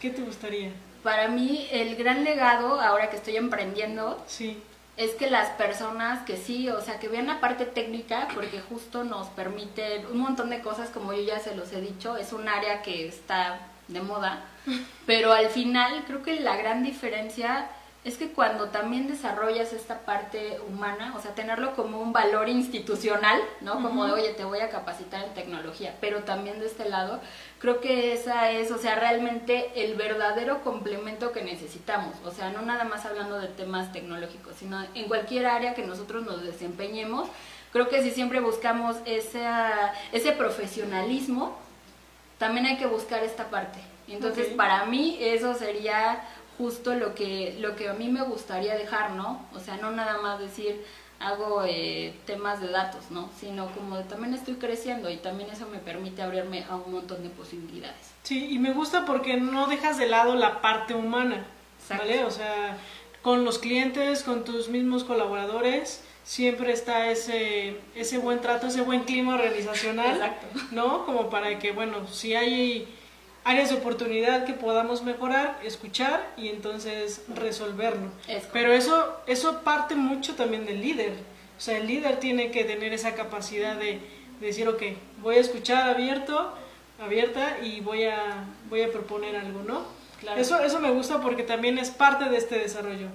qué 0.00 0.10
te 0.10 0.22
gustaría 0.22 0.70
para 1.02 1.26
mí 1.26 1.66
el 1.72 1.96
gran 1.96 2.22
legado 2.22 2.80
ahora 2.80 3.10
que 3.10 3.16
estoy 3.16 3.36
emprendiendo 3.36 4.22
sí 4.28 4.62
es 4.96 5.12
que 5.12 5.30
las 5.30 5.50
personas 5.50 6.24
que 6.24 6.36
sí, 6.36 6.68
o 6.70 6.80
sea, 6.80 6.98
que 6.98 7.08
vean 7.08 7.26
la 7.26 7.40
parte 7.40 7.66
técnica, 7.66 8.28
porque 8.34 8.60
justo 8.60 9.04
nos 9.04 9.28
permite 9.28 10.06
un 10.10 10.18
montón 10.18 10.50
de 10.50 10.60
cosas, 10.60 10.88
como 10.90 11.12
yo 11.12 11.22
ya 11.22 11.38
se 11.38 11.54
los 11.54 11.72
he 11.72 11.80
dicho, 11.80 12.16
es 12.16 12.32
un 12.32 12.48
área 12.48 12.82
que 12.82 13.06
está 13.06 13.60
de 13.88 14.00
moda, 14.00 14.44
pero 15.06 15.32
al 15.32 15.48
final 15.48 16.04
creo 16.06 16.22
que 16.22 16.40
la 16.40 16.56
gran 16.56 16.82
diferencia 16.82 17.68
es 18.06 18.16
que 18.16 18.28
cuando 18.28 18.68
también 18.68 19.08
desarrollas 19.08 19.72
esta 19.72 20.02
parte 20.02 20.60
humana, 20.68 21.12
o 21.16 21.20
sea, 21.20 21.34
tenerlo 21.34 21.74
como 21.74 22.00
un 22.00 22.12
valor 22.12 22.48
institucional, 22.48 23.40
¿no? 23.62 23.82
Como 23.82 24.06
de, 24.06 24.12
oye, 24.12 24.28
te 24.34 24.44
voy 24.44 24.60
a 24.60 24.70
capacitar 24.70 25.24
en 25.24 25.34
tecnología, 25.34 25.96
pero 26.00 26.22
también 26.22 26.60
de 26.60 26.66
este 26.66 26.88
lado, 26.88 27.20
creo 27.58 27.80
que 27.80 28.12
esa 28.12 28.52
es, 28.52 28.70
o 28.70 28.78
sea, 28.78 28.94
realmente 28.94 29.72
el 29.74 29.96
verdadero 29.96 30.62
complemento 30.62 31.32
que 31.32 31.42
necesitamos, 31.42 32.14
o 32.24 32.30
sea, 32.30 32.50
no 32.50 32.62
nada 32.62 32.84
más 32.84 33.04
hablando 33.04 33.40
de 33.40 33.48
temas 33.48 33.92
tecnológicos, 33.92 34.54
sino 34.56 34.80
en 34.94 35.08
cualquier 35.08 35.46
área 35.46 35.74
que 35.74 35.84
nosotros 35.84 36.24
nos 36.24 36.44
desempeñemos, 36.44 37.28
creo 37.72 37.88
que 37.88 38.04
si 38.04 38.12
siempre 38.12 38.38
buscamos 38.38 38.98
esa, 39.04 39.92
ese 40.12 40.30
profesionalismo, 40.30 41.58
también 42.38 42.66
hay 42.66 42.76
que 42.76 42.86
buscar 42.86 43.24
esta 43.24 43.50
parte. 43.50 43.80
Entonces, 44.08 44.46
para 44.48 44.84
mí 44.84 45.18
eso 45.20 45.54
sería 45.54 46.22
justo 46.58 46.94
lo 46.94 47.14
que, 47.14 47.56
lo 47.60 47.76
que 47.76 47.88
a 47.88 47.94
mí 47.94 48.08
me 48.08 48.22
gustaría 48.22 48.74
dejar, 48.74 49.12
¿no? 49.12 49.46
O 49.54 49.60
sea, 49.60 49.76
no 49.76 49.90
nada 49.90 50.20
más 50.20 50.38
decir 50.38 50.82
hago 51.18 51.64
eh, 51.64 52.14
temas 52.26 52.60
de 52.60 52.68
datos, 52.68 53.10
¿no? 53.10 53.30
Sino 53.40 53.70
como 53.72 53.98
también 54.00 54.34
estoy 54.34 54.54
creciendo 54.54 55.10
y 55.10 55.16
también 55.16 55.50
eso 55.50 55.66
me 55.68 55.78
permite 55.78 56.22
abrirme 56.22 56.64
a 56.68 56.76
un 56.76 56.92
montón 56.92 57.22
de 57.22 57.30
posibilidades. 57.30 58.12
Sí, 58.22 58.48
y 58.50 58.58
me 58.58 58.72
gusta 58.72 59.06
porque 59.06 59.36
no 59.36 59.66
dejas 59.66 59.98
de 59.98 60.08
lado 60.08 60.34
la 60.34 60.60
parte 60.60 60.94
humana, 60.94 61.46
¿vale? 61.88 62.24
O 62.24 62.30
sea, 62.30 62.76
con 63.22 63.44
los 63.44 63.58
clientes, 63.58 64.22
con 64.22 64.44
tus 64.44 64.68
mismos 64.68 65.04
colaboradores, 65.04 66.02
siempre 66.24 66.72
está 66.72 67.10
ese, 67.10 67.78
ese 67.94 68.18
buen 68.18 68.40
trato, 68.40 68.66
ese 68.66 68.82
buen 68.82 69.04
clima 69.04 69.34
organizacional, 69.34 70.16
Exacto. 70.16 70.46
¿no? 70.72 71.06
Como 71.06 71.30
para 71.30 71.58
que, 71.58 71.72
bueno, 71.72 72.06
si 72.08 72.34
hay 72.34 72.88
áreas 73.46 73.70
de 73.70 73.76
oportunidad 73.76 74.44
que 74.44 74.54
podamos 74.54 75.04
mejorar, 75.04 75.60
escuchar 75.62 76.32
y 76.36 76.48
entonces 76.48 77.22
resolverlo. 77.32 78.10
Pero 78.52 78.72
eso, 78.72 79.20
eso 79.28 79.60
parte 79.62 79.94
mucho 79.94 80.34
también 80.34 80.66
del 80.66 80.80
líder. 80.80 81.12
O 81.56 81.60
sea, 81.60 81.78
el 81.78 81.86
líder 81.86 82.18
tiene 82.18 82.50
que 82.50 82.64
tener 82.64 82.92
esa 82.92 83.14
capacidad 83.14 83.76
de, 83.76 84.00
decir, 84.40 84.68
ok, 84.68 84.82
voy 85.22 85.36
a 85.36 85.40
escuchar 85.40 85.88
abierto, 85.88 86.54
abierta 87.00 87.58
y 87.62 87.80
voy 87.80 88.04
a, 88.04 88.44
voy 88.68 88.82
a 88.82 88.90
proponer 88.90 89.36
algo, 89.36 89.62
¿no? 89.62 89.84
Eso, 90.36 90.58
eso 90.58 90.80
me 90.80 90.90
gusta 90.90 91.20
porque 91.20 91.44
también 91.44 91.78
es 91.78 91.90
parte 91.90 92.28
de 92.28 92.38
este 92.38 92.58
desarrollo. 92.58 93.06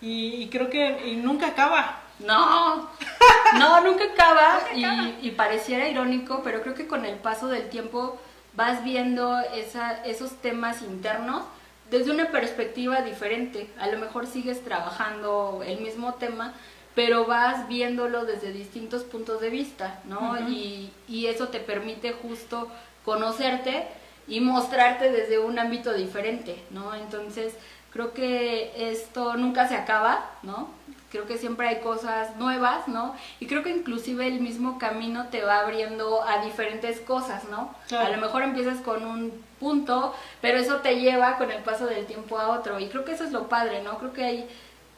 Y, 0.00 0.48
creo 0.48 0.70
que 0.70 1.06
y 1.06 1.16
nunca 1.16 1.48
acaba. 1.48 2.02
No, 2.18 2.90
no, 3.58 3.80
nunca 3.82 4.04
acaba, 4.12 4.60
y, 4.74 5.28
y 5.28 5.30
pareciera 5.30 5.88
irónico, 5.88 6.40
pero 6.42 6.62
creo 6.62 6.74
que 6.74 6.88
con 6.88 7.04
el 7.04 7.14
paso 7.14 7.46
del 7.46 7.68
tiempo 7.68 8.20
vas 8.58 8.82
viendo 8.82 9.38
esa, 9.54 10.04
esos 10.04 10.32
temas 10.42 10.82
internos 10.82 11.44
desde 11.92 12.10
una 12.10 12.32
perspectiva 12.32 13.02
diferente. 13.02 13.70
A 13.78 13.86
lo 13.86 13.98
mejor 13.98 14.26
sigues 14.26 14.64
trabajando 14.64 15.62
el 15.64 15.80
mismo 15.80 16.14
tema, 16.14 16.54
pero 16.96 17.24
vas 17.24 17.68
viéndolo 17.68 18.24
desde 18.24 18.52
distintos 18.52 19.04
puntos 19.04 19.40
de 19.40 19.50
vista, 19.50 20.00
¿no? 20.06 20.36
y, 20.50 20.90
y, 21.06 21.26
eso 21.26 21.46
te 21.48 21.60
permite 21.60 22.12
justo 22.12 22.68
conocerte 23.04 23.86
y 24.26 24.40
mostrarte 24.40 25.12
desde 25.12 25.38
un 25.38 25.60
ámbito 25.60 25.92
diferente, 25.92 26.60
¿no? 26.70 26.96
Entonces, 26.96 27.54
creo 27.92 28.12
que 28.12 28.90
esto 28.90 29.36
nunca 29.36 29.68
se 29.68 29.76
acaba, 29.76 30.28
¿no? 30.42 30.68
Creo 31.10 31.26
que 31.26 31.38
siempre 31.38 31.68
hay 31.68 31.80
cosas 31.80 32.36
nuevas, 32.36 32.88
¿no? 32.88 33.14
Y 33.40 33.46
creo 33.46 33.62
que 33.62 33.70
inclusive 33.70 34.26
el 34.26 34.40
mismo 34.40 34.78
camino 34.78 35.28
te 35.28 35.42
va 35.42 35.60
abriendo 35.60 36.22
a 36.22 36.44
diferentes 36.44 37.00
cosas, 37.00 37.44
¿no? 37.48 37.74
A 37.96 38.08
lo 38.10 38.18
mejor 38.18 38.42
empiezas 38.42 38.78
con 38.80 39.04
un 39.06 39.32
punto, 39.58 40.14
pero 40.40 40.58
eso 40.58 40.76
te 40.76 41.00
lleva 41.00 41.36
con 41.38 41.50
el 41.50 41.62
paso 41.62 41.86
del 41.86 42.06
tiempo 42.06 42.38
a 42.38 42.48
otro. 42.48 42.78
Y 42.78 42.88
creo 42.88 43.04
que 43.04 43.12
eso 43.12 43.24
es 43.24 43.32
lo 43.32 43.48
padre, 43.48 43.82
¿no? 43.82 43.98
Creo 43.98 44.12
que 44.12 44.24
hay 44.24 44.48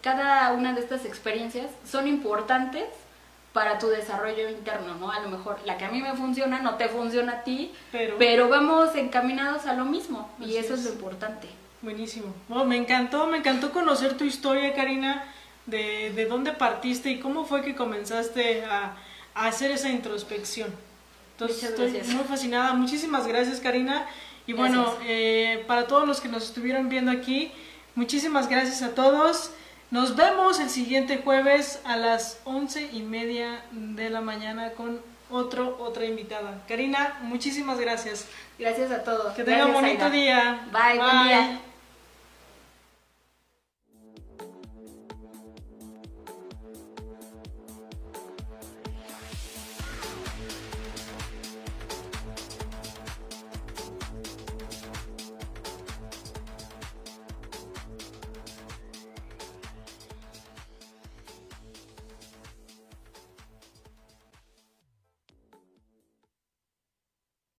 cada 0.03 0.53
una 0.53 0.73
de 0.73 0.81
estas 0.81 1.05
experiencias 1.05 1.67
son 1.85 2.09
importantes 2.09 2.87
para 3.53 3.79
tu 3.79 3.89
desarrollo 3.89 4.49
interno, 4.49 4.95
¿no? 4.95 5.11
A 5.11 5.21
lo 5.21 5.29
mejor 5.29 5.59
la 5.65 5.77
que 5.77 5.85
a 5.85 5.91
mí 5.91 6.01
me 6.01 6.15
funciona 6.15 6.61
no 6.61 6.77
te 6.77 6.89
funciona 6.89 7.33
a 7.33 7.45
ti, 7.45 7.73
pero, 8.19 8.49
vamos 8.49 8.95
encaminados 8.95 9.67
a 9.67 9.75
lo 9.75 9.85
mismo 9.85 10.31
y 10.41 10.57
eso 10.57 10.75
es. 10.75 10.85
lo 10.85 10.93
importante. 10.93 11.49
Buenísimo. 11.83 12.35
me 12.67 12.77
encantó, 12.77 13.27
me 13.27 13.39
encantó 13.39 13.73
conocer 13.73 14.17
tu 14.17 14.25
historia, 14.25 14.75
Karina 14.75 15.25
de, 15.67 16.13
de 16.15 16.27
dónde 16.27 16.53
partiste 16.53 17.11
y 17.11 17.21
cómo 17.21 17.45
fue 17.45 17.63
que 17.63 17.75
comenzaste 17.75 18.65
a, 18.65 18.97
a 19.35 19.47
hacer 19.47 19.71
esa 19.71 19.89
introspección. 19.89 20.73
Entonces 21.33 21.71
estoy 21.71 21.91
muy 22.15 22.25
fascinada. 22.25 22.75
Muchísimas 22.75 23.27
gracias 23.27 23.61
Karina. 23.61 24.07
Y 24.47 24.53
bueno, 24.53 24.95
eh, 25.07 25.65
para 25.67 25.87
todos 25.87 26.07
los 26.07 26.21
que 26.21 26.29
nos 26.29 26.45
estuvieron 26.45 26.89
viendo 26.89 27.11
aquí, 27.11 27.53
muchísimas 27.95 28.49
gracias 28.49 28.83
a 28.83 28.95
todos. 28.95 29.53
Nos 29.91 30.17
vemos 30.17 30.61
el 30.61 30.71
siguiente 30.71 31.21
jueves 31.25 31.81
a 31.85 31.97
las 31.97 32.41
once 32.45 32.89
y 32.93 33.03
media 33.03 33.63
de 33.71 34.11
la 34.11 34.21
mañana 34.21 34.71
con 34.73 35.01
otro, 35.31 35.79
otra 35.81 36.05
invitada. 36.05 36.63
Karina, 36.69 37.19
muchísimas 37.23 37.79
gracias. 37.79 38.27
Gracias 38.59 38.91
a 38.91 39.05
todos. 39.05 39.35
Que 39.35 39.45
tengan 39.45 39.69
un 39.69 39.75
bonito 39.75 40.11
día. 40.11 40.67
Bye, 40.73 40.99
buen 40.99 41.23
día. 41.29 41.61